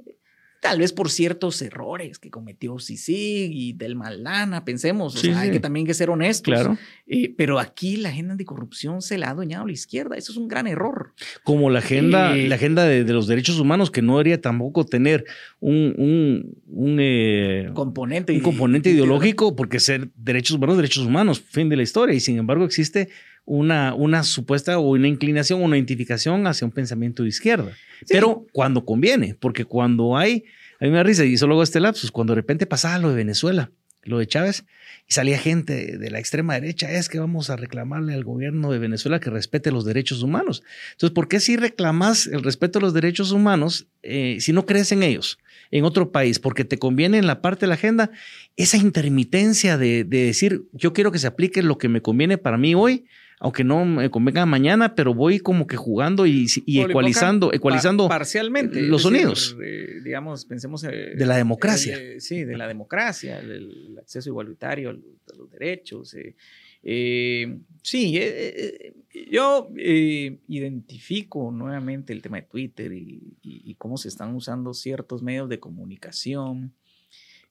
[0.61, 5.49] tal vez por ciertos errores que cometió Sisi y del Maldana, pensemos, o sea, hay
[5.49, 6.53] que también que ser honestos.
[6.53, 6.77] Claro.
[7.07, 10.47] Eh, pero aquí la agenda anticorrupción se la ha adueñado la izquierda, eso es un
[10.47, 11.13] gran error.
[11.43, 15.25] Como la agenda, eh, la agenda de, los derechos humanos, que no debería tampoco tener
[15.59, 21.75] un, un, eh, componente, un componente ideológico, porque ser derechos humanos, derechos humanos, fin de
[21.75, 23.09] la historia, y sin embargo existe
[23.45, 27.71] una, una supuesta o una inclinación o una identificación hacia un pensamiento de izquierda.
[28.07, 30.45] Pero cuando conviene, porque cuando hay,
[30.79, 33.09] a mí me da risa, y solo hago este lapsus, cuando de repente pasaba lo
[33.09, 33.71] de Venezuela,
[34.03, 34.65] lo de Chávez,
[35.07, 38.79] y salía gente de la extrema derecha, es que vamos a reclamarle al gobierno de
[38.79, 40.63] Venezuela que respete los derechos humanos.
[40.93, 44.91] Entonces, ¿por qué si reclamas el respeto a los derechos humanos eh, si no crees
[44.91, 45.37] en ellos?
[45.71, 48.11] en otro país, porque te conviene en la parte de la agenda,
[48.57, 52.57] esa intermitencia de, de, decir, yo quiero que se aplique lo que me conviene para
[52.57, 53.05] mí hoy,
[53.43, 59.01] aunque no me convenga mañana, pero voy como que jugando y, ecualizando, ecualizando parcialmente los
[59.01, 59.57] sonidos.
[60.03, 61.97] digamos, pensemos eh, de la democracia.
[62.19, 66.15] sí, de la democracia, el, acceso igualitario a los, derechos.
[66.83, 68.93] Eh, sí, eh,
[69.31, 75.59] yo identifico nuevamente el tema de Twitter y, cómo se están usando ciertos medios de
[75.59, 76.75] comunicación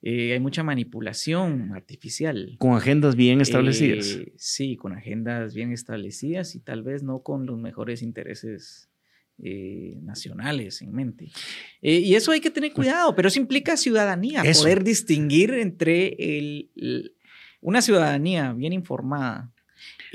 [0.03, 2.57] eh, hay mucha manipulación artificial.
[2.59, 4.07] Con agendas bien establecidas.
[4.07, 8.89] Eh, sí, con agendas bien establecidas y tal vez no con los mejores intereses
[9.43, 11.31] eh, nacionales en mente.
[11.83, 17.15] y eso hay que tener cuidado, pero eso implica ciudadanía, poder distinguir entre el,
[17.61, 19.53] una ciudadanía bien informada.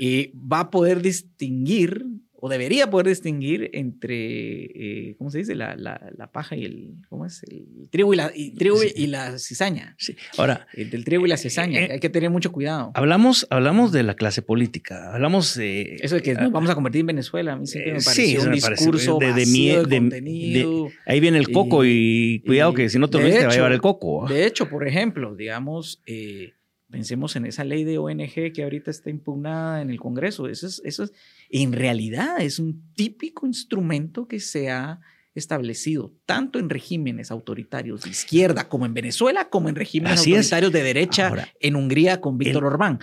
[0.00, 2.04] va a poder distinguir
[2.40, 5.54] o debería poder distinguir entre, eh, ¿cómo se dice?
[5.54, 7.42] La, la, paja y el, ¿cómo es?
[7.44, 9.94] El trigo y la, y, trigo y la cizaña.
[9.98, 10.16] Sí.
[10.36, 10.66] Ahora.
[10.74, 11.80] El del trigo y la cizaña.
[11.80, 12.92] Eh, hay que tener mucho cuidado.
[12.94, 15.14] Hablamos, hablamos de la clase política.
[15.14, 15.96] Hablamos de.
[16.00, 17.52] Eso de que nos vamos a convertir en Venezuela.
[17.52, 22.74] A mí siempre me pareció un discurso de, de, ahí viene el coco y, cuidado
[22.74, 24.26] que si no te lo te va a llevar el coco.
[24.28, 26.02] De hecho, por ejemplo, digamos.
[26.06, 26.52] Eh,
[26.90, 30.48] pensemos en esa ley de ONG que ahorita está impugnada en el Congreso.
[30.48, 31.12] Eso es, eso es,
[31.50, 35.00] en realidad es un típico instrumento que se ha
[35.34, 40.82] establecido tanto en regímenes autoritarios de izquierda como en Venezuela, como en regímenes autoritarios de
[40.82, 43.00] derecha en Hungría con Víctor Orbán.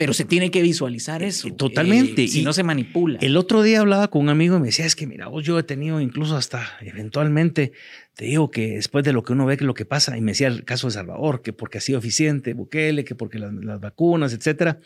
[0.00, 1.46] Pero se tiene que visualizar eso.
[1.46, 2.22] Eh, totalmente.
[2.22, 3.18] y no se manipula.
[3.20, 5.58] El otro día hablaba con un amigo y me decía, es que mira, vos yo
[5.58, 7.72] he tenido incluso hasta eventualmente,
[8.14, 10.32] te digo que después de lo que uno ve que lo que pasa, y me
[10.32, 13.78] decía el caso de Salvador, que porque ha sido eficiente Bukele, que porque las, las
[13.78, 14.80] vacunas, etcétera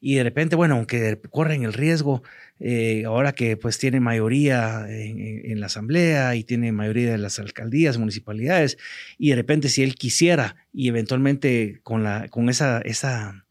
[0.00, 2.22] y de repente, bueno, aunque corren el riesgo,
[2.58, 7.98] eh, ahora que pues tiene mayoría en, la asamblea y tiene mayoría de las alcaldías,
[7.98, 8.78] municipalidades,
[9.18, 13.44] y de repente si él quisiera y eventualmente con, la, con esa, esa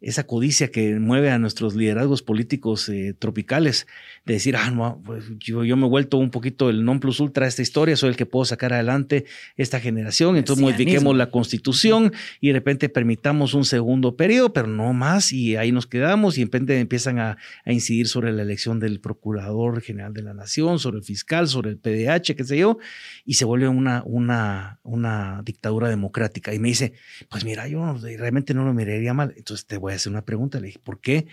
[0.00, 3.86] esa codicia que mueve a nuestros liderazgos políticos eh, tropicales,
[4.24, 7.20] de decir, ah, no, pues yo, yo, me he vuelto un poquito el non plus
[7.20, 9.24] ultra de esta historia, soy el que puedo sacar adelante
[9.56, 14.92] esta generación, entonces modifiquemos la constitución y de repente permitamos un segundo periodo, pero no
[14.92, 18.80] más, y ahí nos quedamos y de repente empiezan a, a incidir sobre la elección
[18.80, 22.78] del procurador general de la nación, sobre el fiscal, sobre el PDH, qué sé yo,
[23.24, 26.52] y se vuelve una, una, una dictadura democrática.
[26.52, 26.92] Y me dice,
[27.30, 30.60] pues mira, yo realmente no lo miraría mal, entonces te voy a hacer una pregunta.
[30.60, 31.26] Le dije, ¿por qué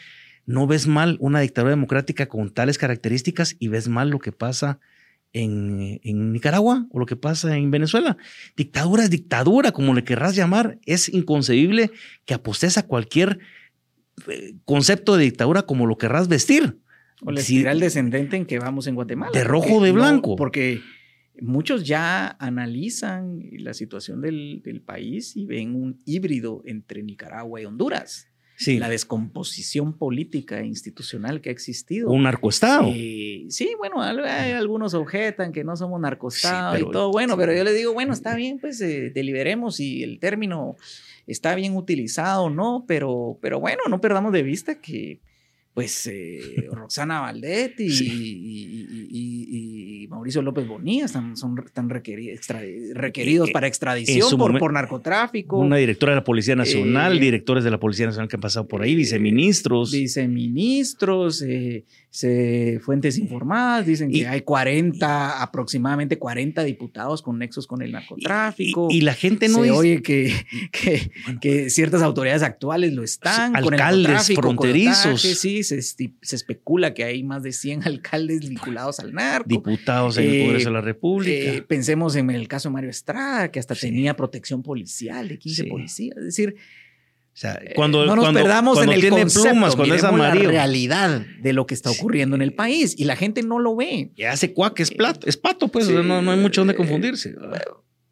[0.46, 4.80] no ves mal una dictadura democrática con tales características y ves mal lo que pasa
[5.32, 6.00] en,
[6.32, 8.18] Nicaragua o lo que pasa en Venezuela.
[8.56, 10.78] Dictadura es dictadura, como le querrás llamar.
[10.86, 11.92] Es inconcebible
[12.26, 13.40] que apostes a cualquier
[14.28, 16.78] eh, concepto de dictadura como lo querrás vestir.
[17.22, 19.32] O la espiral descendente en que vamos en Guatemala.
[19.32, 20.36] De rojo o de blanco.
[20.36, 20.82] porque
[21.42, 27.66] muchos ya analizan la situación del, del país y ven un híbrido entre Nicaragua y
[27.66, 28.28] Honduras
[28.68, 32.10] la descomposición política e institucional que ha existido.
[32.12, 32.86] Un narcoestado.
[32.88, 37.64] Eh, sí, bueno, hay algunos objetan que no somos narcoestado y todo bueno, pero yo
[37.64, 40.76] le digo, bueno, está bien, pues eh, deliberemos si el término
[41.28, 45.20] está bien utilizado o no, pero, pero bueno, no perdamos de vista que
[45.74, 47.88] pues eh, Roxana Valdetti
[49.10, 55.58] y, Mauricio López Bonilla están, son, requeridos para extradición por, narcotráfico.
[55.58, 58.82] Una directora de la Policía Nacional, directores de la Policía Nacional que han pasado por
[58.82, 59.92] ahí, viceministros.
[59.92, 61.44] Viceministros,
[62.82, 68.88] fuentes informadas dicen que hay 40, aproximadamente 40 diputados con nexos con el narcotráfico.
[68.90, 70.34] Y, la gente no se oye que,
[71.42, 73.58] que, ciertas autoridades actuales lo están.
[73.58, 75.22] Alcaldes fronterizos.
[75.22, 75.80] sí, se,
[76.22, 79.50] especula que hay más de 100 alcaldes vinculados al narco.
[79.50, 81.52] Diputados en el eh, Congreso de la República.
[81.54, 85.66] Eh, pensemos en el caso de Mario Estrada, que hasta tenía protección policial de 15
[85.66, 86.18] policías.
[86.18, 86.56] Es decir,
[87.42, 90.46] eh, cuando, no nos perdamos en el tiene plumas, cuando es amarillo.
[90.46, 93.76] la realidad de lo que está ocurriendo en el país y la gente no lo
[93.76, 94.12] ve.
[94.16, 97.36] Y hace cuac, es, plato, es pato, pues no, hay mucho donde confundirse.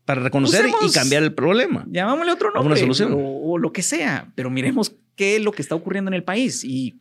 [0.06, 1.86] para reconocer y cambiar el problema.
[1.88, 2.74] Llamámosle otro nombre.
[2.74, 3.14] Una solución.
[3.16, 6.64] O, lo que sea, pero miremos qué es lo que está ocurriendo en el país.
[6.64, 7.00] Y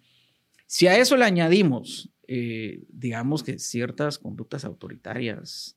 [0.67, 5.77] si a eso le añadimos, eh, digamos que ciertas conductas autoritarias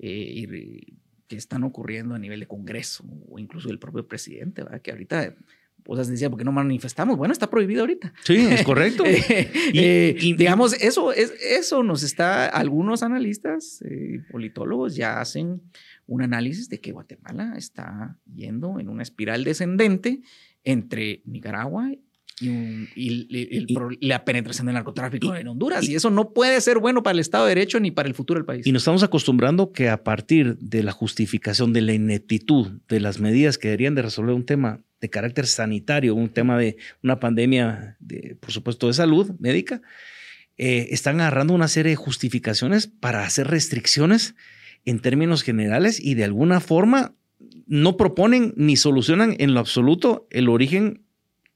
[0.00, 0.84] eh,
[1.28, 4.82] que están ocurriendo a nivel de Congreso o incluso del propio presidente, ¿verdad?
[4.82, 5.36] que ahorita
[5.84, 7.16] pues decía, ¿por qué no manifestamos?
[7.16, 8.12] Bueno, está prohibido ahorita.
[8.24, 9.04] Sí, es correcto.
[9.74, 15.62] Eh, y, digamos, eso, es, eso nos está, algunos analistas, eh, politólogos ya hacen
[16.06, 20.20] un análisis de que Guatemala está yendo en una espiral descendente
[20.64, 21.90] entre Nicaragua
[22.40, 25.88] y, la penetración del narcotráfico en Honduras.
[25.88, 28.38] Y, eso no puede ser bueno para el Estado de Derecho ni para el futuro
[28.38, 28.66] del país.
[28.66, 33.20] Y nos estamos acostumbrando que a partir de la justificación de la ineptitud de las
[33.20, 37.96] medidas que deberían de resolver un tema de carácter sanitario, un tema de una pandemia,
[37.98, 39.82] de, por supuesto, de salud médica,
[40.58, 44.34] eh, están agarrando una serie de justificaciones para hacer restricciones
[44.84, 47.14] en términos generales y de alguna forma
[47.66, 51.02] no proponen ni solucionan en lo absoluto el origen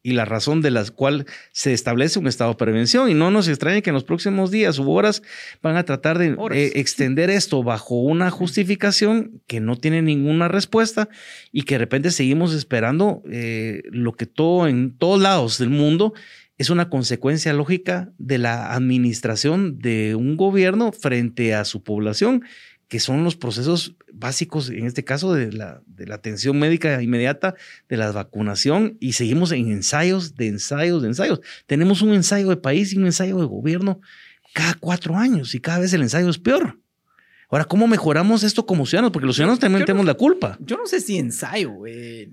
[0.07, 3.11] y la razón de la cual se establece un estado de prevención.
[3.11, 5.21] Y no nos extrañe que en los próximos días u horas
[5.63, 11.09] van a tratar de eh, extender esto bajo una justificación que no tiene ninguna respuesta
[11.51, 16.15] y que de repente seguimos esperando eh, lo que todo en todos lados del mundo
[16.57, 22.45] es una consecuencia lógica de la administración de un gobierno frente a su población
[22.89, 27.55] que son los procesos básicos, en este caso de la, de la atención médica inmediata,
[27.89, 31.41] de la vacunación, y seguimos en ensayos, de ensayos, de ensayos.
[31.67, 34.01] Tenemos un ensayo de país y un ensayo de gobierno
[34.55, 36.79] cada cuatro años y cada vez el ensayo es peor.
[37.49, 39.13] Ahora, ¿cómo mejoramos esto como ciudadanos?
[39.13, 40.57] Porque los ciudadanos también tenemos la culpa.
[40.61, 42.33] Yo no sé si ensayo, güey.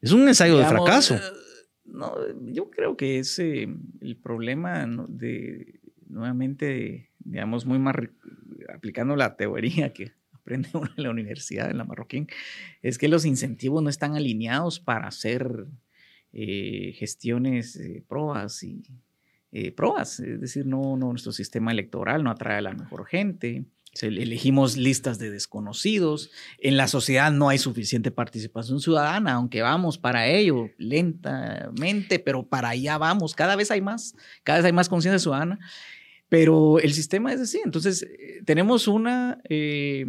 [0.00, 1.14] Es un ensayo de fracaso.
[1.14, 1.20] Eh,
[1.86, 2.14] no,
[2.46, 3.68] yo creo que es eh,
[4.00, 7.96] el problema de, nuevamente, digamos, muy más
[8.74, 12.26] aplicando la teoría que aprende uno en la universidad, en la Marroquín,
[12.82, 15.66] es que los incentivos no están alineados para hacer
[16.32, 18.82] eh, gestiones, eh, pruebas y
[19.52, 20.18] eh, pruebas.
[20.20, 23.66] Es decir, no, no, nuestro sistema electoral no atrae a la mejor gente.
[24.00, 26.30] elegimos listas de desconocidos.
[26.58, 32.70] En la sociedad no hay suficiente participación ciudadana, aunque vamos para ello lentamente, pero para
[32.70, 33.34] allá vamos.
[33.34, 35.58] Cada vez hay más, cada vez hay más conciencia ciudadana.
[36.32, 37.60] Pero el sistema es así.
[37.62, 39.42] Entonces, eh, tenemos una...
[39.50, 40.06] Eh,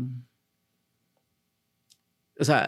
[2.40, 2.66] o sea,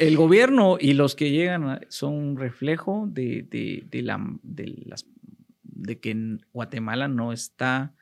[0.00, 3.46] el gobierno y los que llegan son un reflejo de,
[3.88, 5.06] de, la, de, las,
[5.62, 7.94] de que Guatemala no está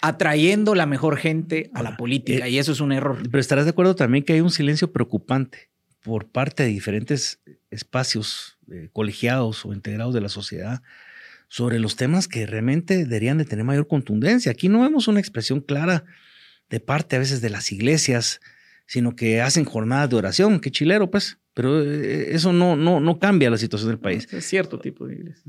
[0.00, 3.18] atrayendo la mejor gente a la política eh, y eso es un error.
[3.22, 5.70] Pero estarás de acuerdo también que hay un silencio preocupante
[6.02, 7.40] por parte de diferentes
[7.70, 8.58] espacios
[8.92, 10.82] colegiados o integrados de la sociedad
[11.50, 14.52] sobre los temas que realmente deberían de tener mayor contundencia.
[14.52, 16.04] Aquí no vemos una expresión clara
[16.70, 18.40] de parte a veces de las iglesias,
[18.86, 23.18] sino que hacen jornadas de oración, qué chilero pues, pero eh, eso no, no, no
[23.18, 24.32] cambia la situación del país.
[24.32, 25.42] Es cierto tipo de iglesia.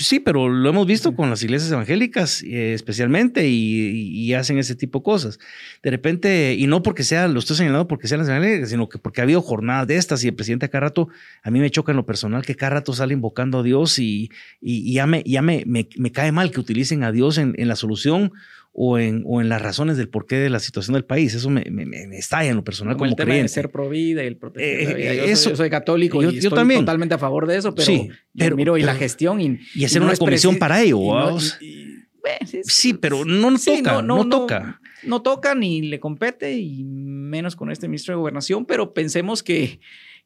[0.00, 5.00] Sí, pero lo hemos visto con las iglesias evangélicas eh, especialmente y, hacen ese tipo
[5.00, 5.40] de cosas.
[5.82, 8.98] De repente, y no porque sea, lo estoy señalando porque sean las evangélicas, sino que
[8.98, 11.08] porque ha habido jornadas de estas y el presidente a cada rato,
[11.42, 14.30] a mí me choca en lo personal que cada rato sale invocando a Dios y,
[14.60, 17.74] y ya, me, ya me, me, cae mal que utilicen a Dios en, en la
[17.74, 18.32] solución
[18.80, 21.34] o en, o en las razones del porqué de la situación del país.
[21.34, 23.42] Eso me, me, me estalla en lo personal como, el tema creyente.
[23.44, 25.12] de ser pro vida y el proteger la vida.
[25.14, 26.80] Eh, Yo, eso- soy, yo soy católico yo- y yo estoy también.
[26.80, 28.14] totalmente a favor de eso, pero, Sí, yo
[28.44, 31.38] pero- miro y la gestión y, y hacer no una comisión para ello, y no-
[32.64, 34.80] sí, pero no, no Sí, toca, no, toca.
[35.04, 39.80] No toca ni le compete y menos con este ministro de Gobernación, pero pensemos que...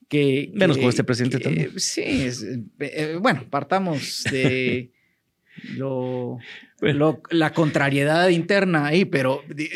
[0.08, 1.70] que Menos que- con este presidente que- también.
[1.76, 2.44] Sí, es-
[2.80, 4.90] eh, bueno, partamos de
[5.76, 6.38] lo,
[6.80, 6.98] Bueno.
[6.98, 9.68] lo- la contrariedad interna ahí, pero eh,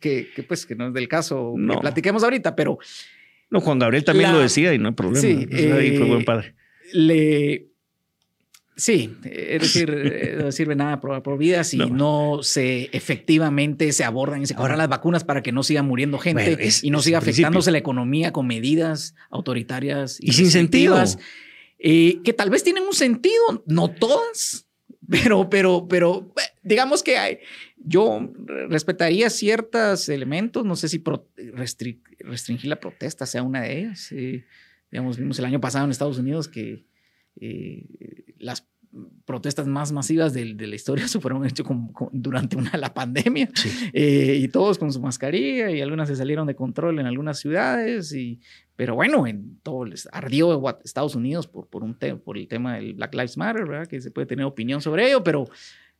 [0.00, 1.74] que, que, pues que no es del caso No.
[1.74, 2.78] que platiquemos ahorita, pero
[3.50, 5.20] No, Juan Gabriel también La- lo decía y no hay problema.
[5.20, 6.54] Sí, fue eh, buen padre.
[6.92, 7.66] le...
[8.74, 11.88] Sí, es decir, eh, no sirve nada pro, pro vida si No.
[11.88, 12.42] no.
[12.42, 16.42] se efectivamente se abordan y se Ahora- las vacunas para que no siga muriendo gente
[16.42, 17.46] Bueno, es- y no siga principio.
[17.46, 20.96] afectándose la economía con medidas autoritarias Y sin sentido.
[21.78, 24.66] eh, que tal vez tienen un sentido, no todas,
[25.10, 27.38] pero, pero, pero eh, digamos que hay,
[27.76, 28.32] yo
[28.68, 31.02] respetaría ciertos elementos, no sé si
[31.54, 34.12] restringir la protesta sea una de ellas.
[34.12, 34.44] eh,
[34.90, 36.84] digamos, vimos el año pasado en Estados Unidos que
[37.40, 37.86] eh,
[38.38, 38.68] las
[39.24, 41.66] protestas más masivas de, de la historia se fueron hechas
[42.12, 43.70] durante una, la pandemia Sí.
[43.92, 48.12] eh, y todos con su mascarilla y algunas se salieron de control en algunas ciudades
[48.12, 48.40] y
[48.76, 52.94] pero bueno en todo les ardió Estados Unidos por por un por el tema del
[52.94, 55.46] Black Lives Matter verdad que se puede tener opinión sobre ello pero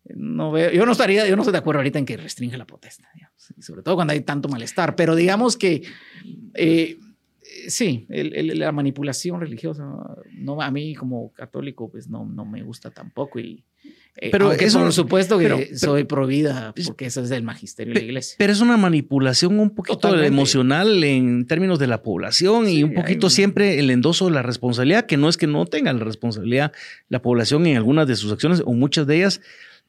[0.05, 2.67] no veo yo no estaría yo no estoy de acuerdo ahorita en que restringe la
[2.67, 5.83] protesta digamos, sobre todo cuando hay tanto malestar pero digamos que
[6.55, 6.99] eh,
[7.69, 9.85] sí, el- el- la manipulación religiosa,
[10.35, 13.39] no, a mí como católico, pues no, no me gusta tampoco.
[13.39, 13.65] Y,
[14.17, 17.29] eh, Pero eso- por supuesto que pero- pero- soy pro vida, Es- porque eso es
[17.31, 18.37] del magisterio de la iglesia.
[18.39, 20.29] Pero es una manipulación un poquito Totalmente.
[20.29, 24.43] emocional en términos de la población y un poquito hay siempre el endoso de la
[24.43, 26.73] responsabilidad, que no es que no tenga la responsabilidad
[27.09, 29.41] la población en algunas de sus acciones o muchas de ellas,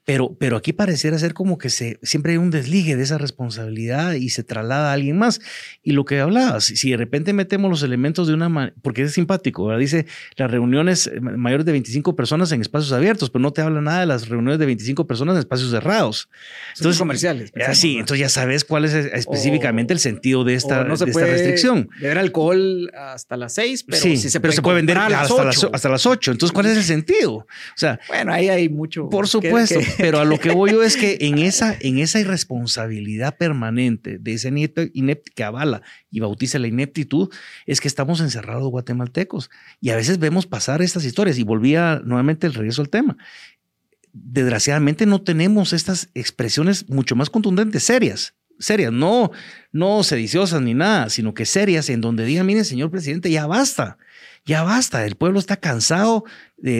[0.05, 4.13] pero, pero aquí pareciera ser como que se, siempre hay un desligue de esa responsabilidad
[4.13, 5.39] y se traslada a alguien más.
[5.81, 9.13] Y lo que hablabas, si, de repente metemos los elementos de una, ma- porque es
[9.13, 9.79] simpático, ¿verdad?
[9.79, 13.81] dice las reuniones eh, mayores de 25 personas en espacios abiertos, pero no te habla
[13.81, 16.29] nada de las reuniones de 25 personas en espacios cerrados.
[16.77, 17.51] Entonces, comerciales.
[17.51, 21.05] Pensemos, sí, entonces ya sabes cuál es específicamente O- el sentido de esta, no se
[21.05, 21.89] de esta puede restricción.
[22.01, 25.43] beber alcohol hasta las seis, pero sí, se pero puede se puede vender a hasta,
[25.45, 25.69] las, ocho.
[25.73, 26.31] hasta las 8.
[26.31, 27.33] Entonces, ¿cuál es el sentido?
[27.35, 27.45] O
[27.77, 29.09] sea, Bueno, ahí hay mucho.
[29.09, 31.99] por que- supuesto, que- pero a lo que voy yo es que en esa, en
[31.99, 35.81] esa irresponsabilidad permanente de ese inepto, inepto que avala
[36.11, 37.29] y bautiza la ineptitud,
[37.65, 39.49] es que estamos encerrados guatemaltecos.
[39.81, 43.17] Y a veces vemos pasar estas historias y volvía nuevamente el regreso al tema.
[44.13, 49.31] Desgraciadamente no tenemos estas expresiones mucho más contundentes, serias, serias, no,
[49.71, 53.97] no sediciosas ni nada, sino que serias, en donde digan, mire, señor presidente, ya basta,
[54.45, 56.25] ya basta, el pueblo está cansado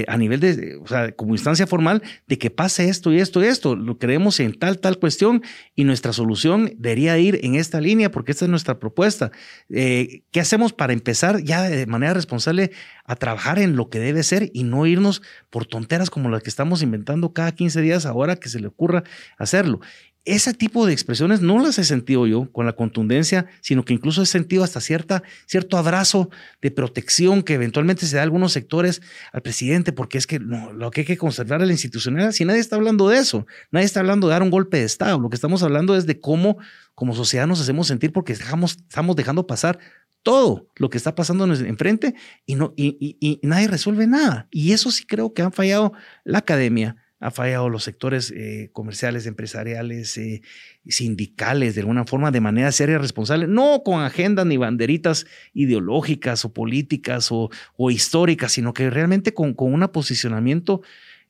[0.08, 3.48] a nivel de, o sea, como instancia formal, de que pase esto y esto y
[3.48, 5.44] esto, lo creemos en tal, tal cuestión
[5.76, 9.32] y nuestra solución debería ir en esta línea porque esta es nuestra propuesta.
[9.70, 12.72] Eh, ¿Qué hacemos para empezar ya de manera responsable
[13.06, 16.50] a trabajar en lo que debe ser y no irnos por tonteras como las que
[16.50, 19.04] estamos inventando cada 15 días ahora que se le ocurra
[19.38, 19.82] hacerlo?
[20.26, 24.22] Ese tipo de expresiones no las he sentido yo con la contundencia, sino que incluso
[24.22, 26.30] he sentido hasta cierta, cierto abrazo
[26.62, 29.02] de protección que eventualmente se da a algunos sectores
[29.34, 32.32] al presidente, porque es que lo que hay que conservar es la institucionalidad.
[32.32, 35.20] Si nadie está hablando de eso, nadie está hablando de dar un golpe de Estado,
[35.20, 36.58] lo que estamos hablando es de cómo
[36.96, 39.80] como sociedad nos hacemos sentir porque dejamos, estamos dejando pasar
[40.22, 42.16] todo lo que está pasando enfrente
[42.46, 44.48] y, no, y nadie resuelve nada.
[44.52, 45.94] Y eso sí creo que han fallado
[46.24, 50.42] la academia, ha fallado los sectores eh, comerciales, empresariales, eh,
[50.86, 56.52] sindicales, de alguna forma, de manera seria responsable, no con agendas ni banderitas ideológicas o
[56.52, 57.50] políticas o,
[57.90, 60.82] históricas, sino que realmente con, un posicionamiento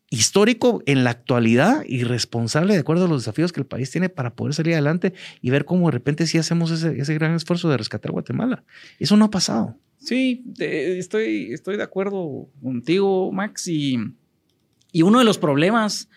[0.10, 4.10] histórico en la actualidad y responsable de acuerdo a los desafíos que el país tiene
[4.10, 7.78] para poder salir adelante y ver cómo de repente sí hacemos ese, gran esfuerzo de
[7.78, 8.64] rescatar Guatemala.
[8.98, 9.78] Eso no ha pasado.
[10.00, 13.98] Sí, de, estoy, estoy de acuerdo contigo, Max, y,
[14.94, 16.08] y uno de los problemas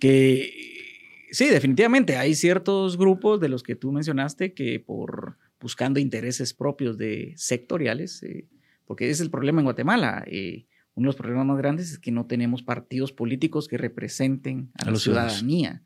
[0.00, 6.54] que, sí, definitivamente hay ciertos grupos de los que tú mencionaste que por buscando intereses
[6.54, 8.48] propios de sectoriales, eh,
[8.84, 10.24] porque ese es el problema en Guatemala.
[10.26, 10.64] Eh,
[10.94, 14.88] uno de los problemas más grandes es que no tenemos partidos políticos que representen a,
[14.88, 15.82] a la ciudadanía,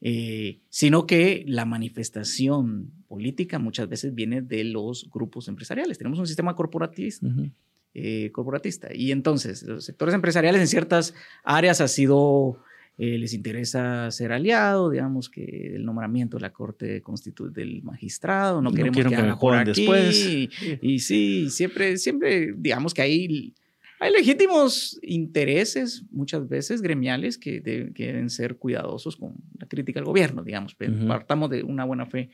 [0.00, 5.98] eh, sino que la manifestación política muchas veces viene de los grupos empresariales.
[5.98, 7.26] Tenemos un sistema corporatista.
[7.26, 7.52] Uh -huh.
[7.94, 8.88] Eh, corporatista.
[8.94, 11.14] Y entonces, los sectores empresariales en ciertas
[11.44, 12.58] áreas ha sido,
[12.96, 18.62] eh, les interesa ser aliado, digamos que el nombramiento de la Corte Constitu del Magistrado,
[18.62, 20.26] no, no queremos que, que me por aquí, después.
[20.26, 23.52] Y, y sí, siempre, siempre, digamos que hay
[24.00, 30.42] Hay legítimos intereses, muchas veces gremiales, que, deben ser cuidadosos con la crítica al gobierno,
[30.42, 30.74] digamos.
[31.06, 32.30] Partamos de una buena fe.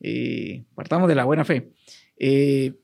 [0.00, 1.70] Eh, partamos de la buena fe.
[2.16, 2.74] Eh,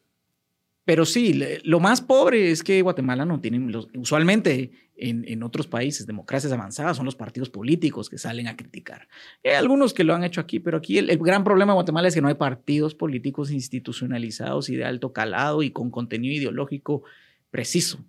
[0.91, 3.65] pero sí, lo más pobre es que Guatemala no tiene,
[3.95, 9.07] usualmente en, otros países, democracias avanzadas, son los partidos políticos que salen a criticar.
[9.45, 12.15] Hay algunos que lo han hecho aquí, pero aquí el, gran problema de Guatemala es
[12.17, 17.05] que no hay partidos políticos institucionalizados y de alto calado y con contenido ideológico
[17.53, 18.05] preciso.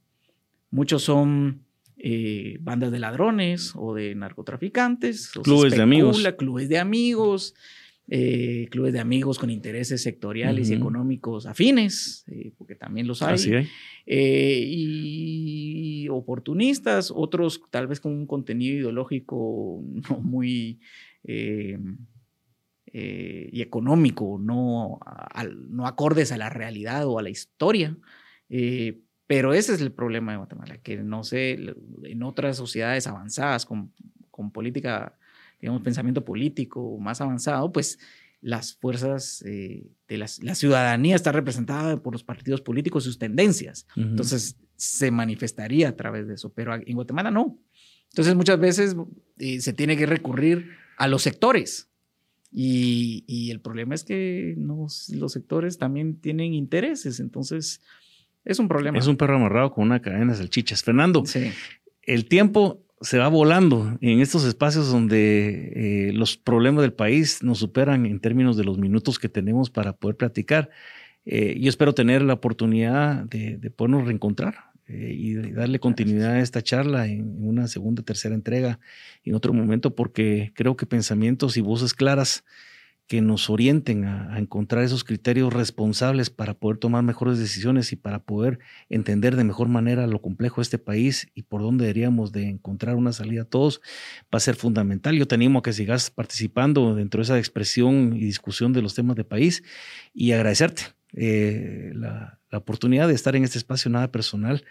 [0.71, 1.61] Muchos son
[1.97, 6.27] eh, bandas de ladrones o de narcotraficantes, clubes de amigos.
[6.35, 7.53] Clubes de amigos
[8.13, 13.69] eh, clubes de amigos con intereses sectoriales y económicos afines, eh, porque también los hay,
[14.05, 20.81] eh, y oportunistas, otros tal vez con un contenido ideológico no muy...
[22.93, 24.99] y económico, no,
[25.69, 27.95] no acordes a la realidad o a la historia.
[29.25, 31.57] pero ese es el problema de Guatemala, que no sé,
[32.03, 33.93] en otras sociedades avanzadas con,
[34.31, 35.17] con política
[35.61, 37.99] digamos, pensamiento político más avanzado, pues
[38.41, 43.85] las fuerzas eh, de la ciudadanía está representada por los partidos políticos y sus tendencias.
[43.95, 47.59] Entonces, se manifestaría a través de eso, pero en Guatemala no.
[48.09, 48.95] Entonces, muchas veces
[49.37, 51.87] eh, se tiene que recurrir a los sectores.
[52.51, 57.19] Y, el problema es que los sectores también tienen intereses.
[57.19, 57.81] Entonces,
[58.43, 58.97] es un problema.
[58.97, 60.83] Es un perro amarrado con una cadena de salchichas.
[60.83, 61.23] Fernando,
[62.01, 67.57] el tiempo se va volando en estos espacios donde eh, los problemas del país nos
[67.59, 70.69] superan en términos de los minutos que tenemos para poder platicar.
[71.25, 76.61] Eh, yo espero tener la oportunidad de, podernos reencontrar eh, y darle continuidad a esta
[76.61, 78.79] charla en, una segunda, tercera entrega
[79.23, 82.43] en otro momento, porque creo que pensamientos y voces claras
[83.07, 88.23] que nos orienten a, encontrar esos criterios responsables para poder tomar mejores decisiones y para
[88.23, 92.47] poder entender de mejor manera lo complejo de este país y por dónde deberíamos de
[92.47, 93.81] encontrar una salida a todos,
[94.33, 95.15] va a ser fundamental.
[95.15, 98.95] Yo te animo a que sigas participando dentro de esa expresión y discusión de los
[98.95, 99.63] temas de país
[100.13, 100.83] y agradecerte
[101.13, 104.63] eh, la, la oportunidad de estar en este espacio nada personal.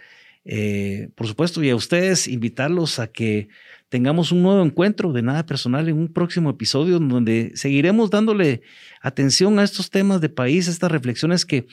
[0.45, 3.49] Eh, por supuesto, y a ustedes invitarlos a que
[3.89, 8.63] tengamos un nuevo encuentro de nada personal en un próximo episodio donde seguiremos dándole
[9.03, 11.67] atención a estos temas de país, estas reflexiones que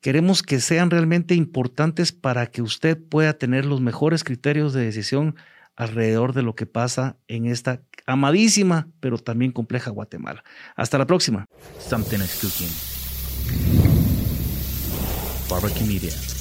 [0.00, 5.34] queremos que sean realmente importantes para que usted pueda tener los mejores criterios de decisión
[5.74, 10.44] alrededor de lo que pasa en esta amadísima pero también compleja Guatemala.
[10.76, 11.46] Hasta la próxima.
[11.80, 12.70] Something is cooking.
[15.48, 16.35] Barbecue Media.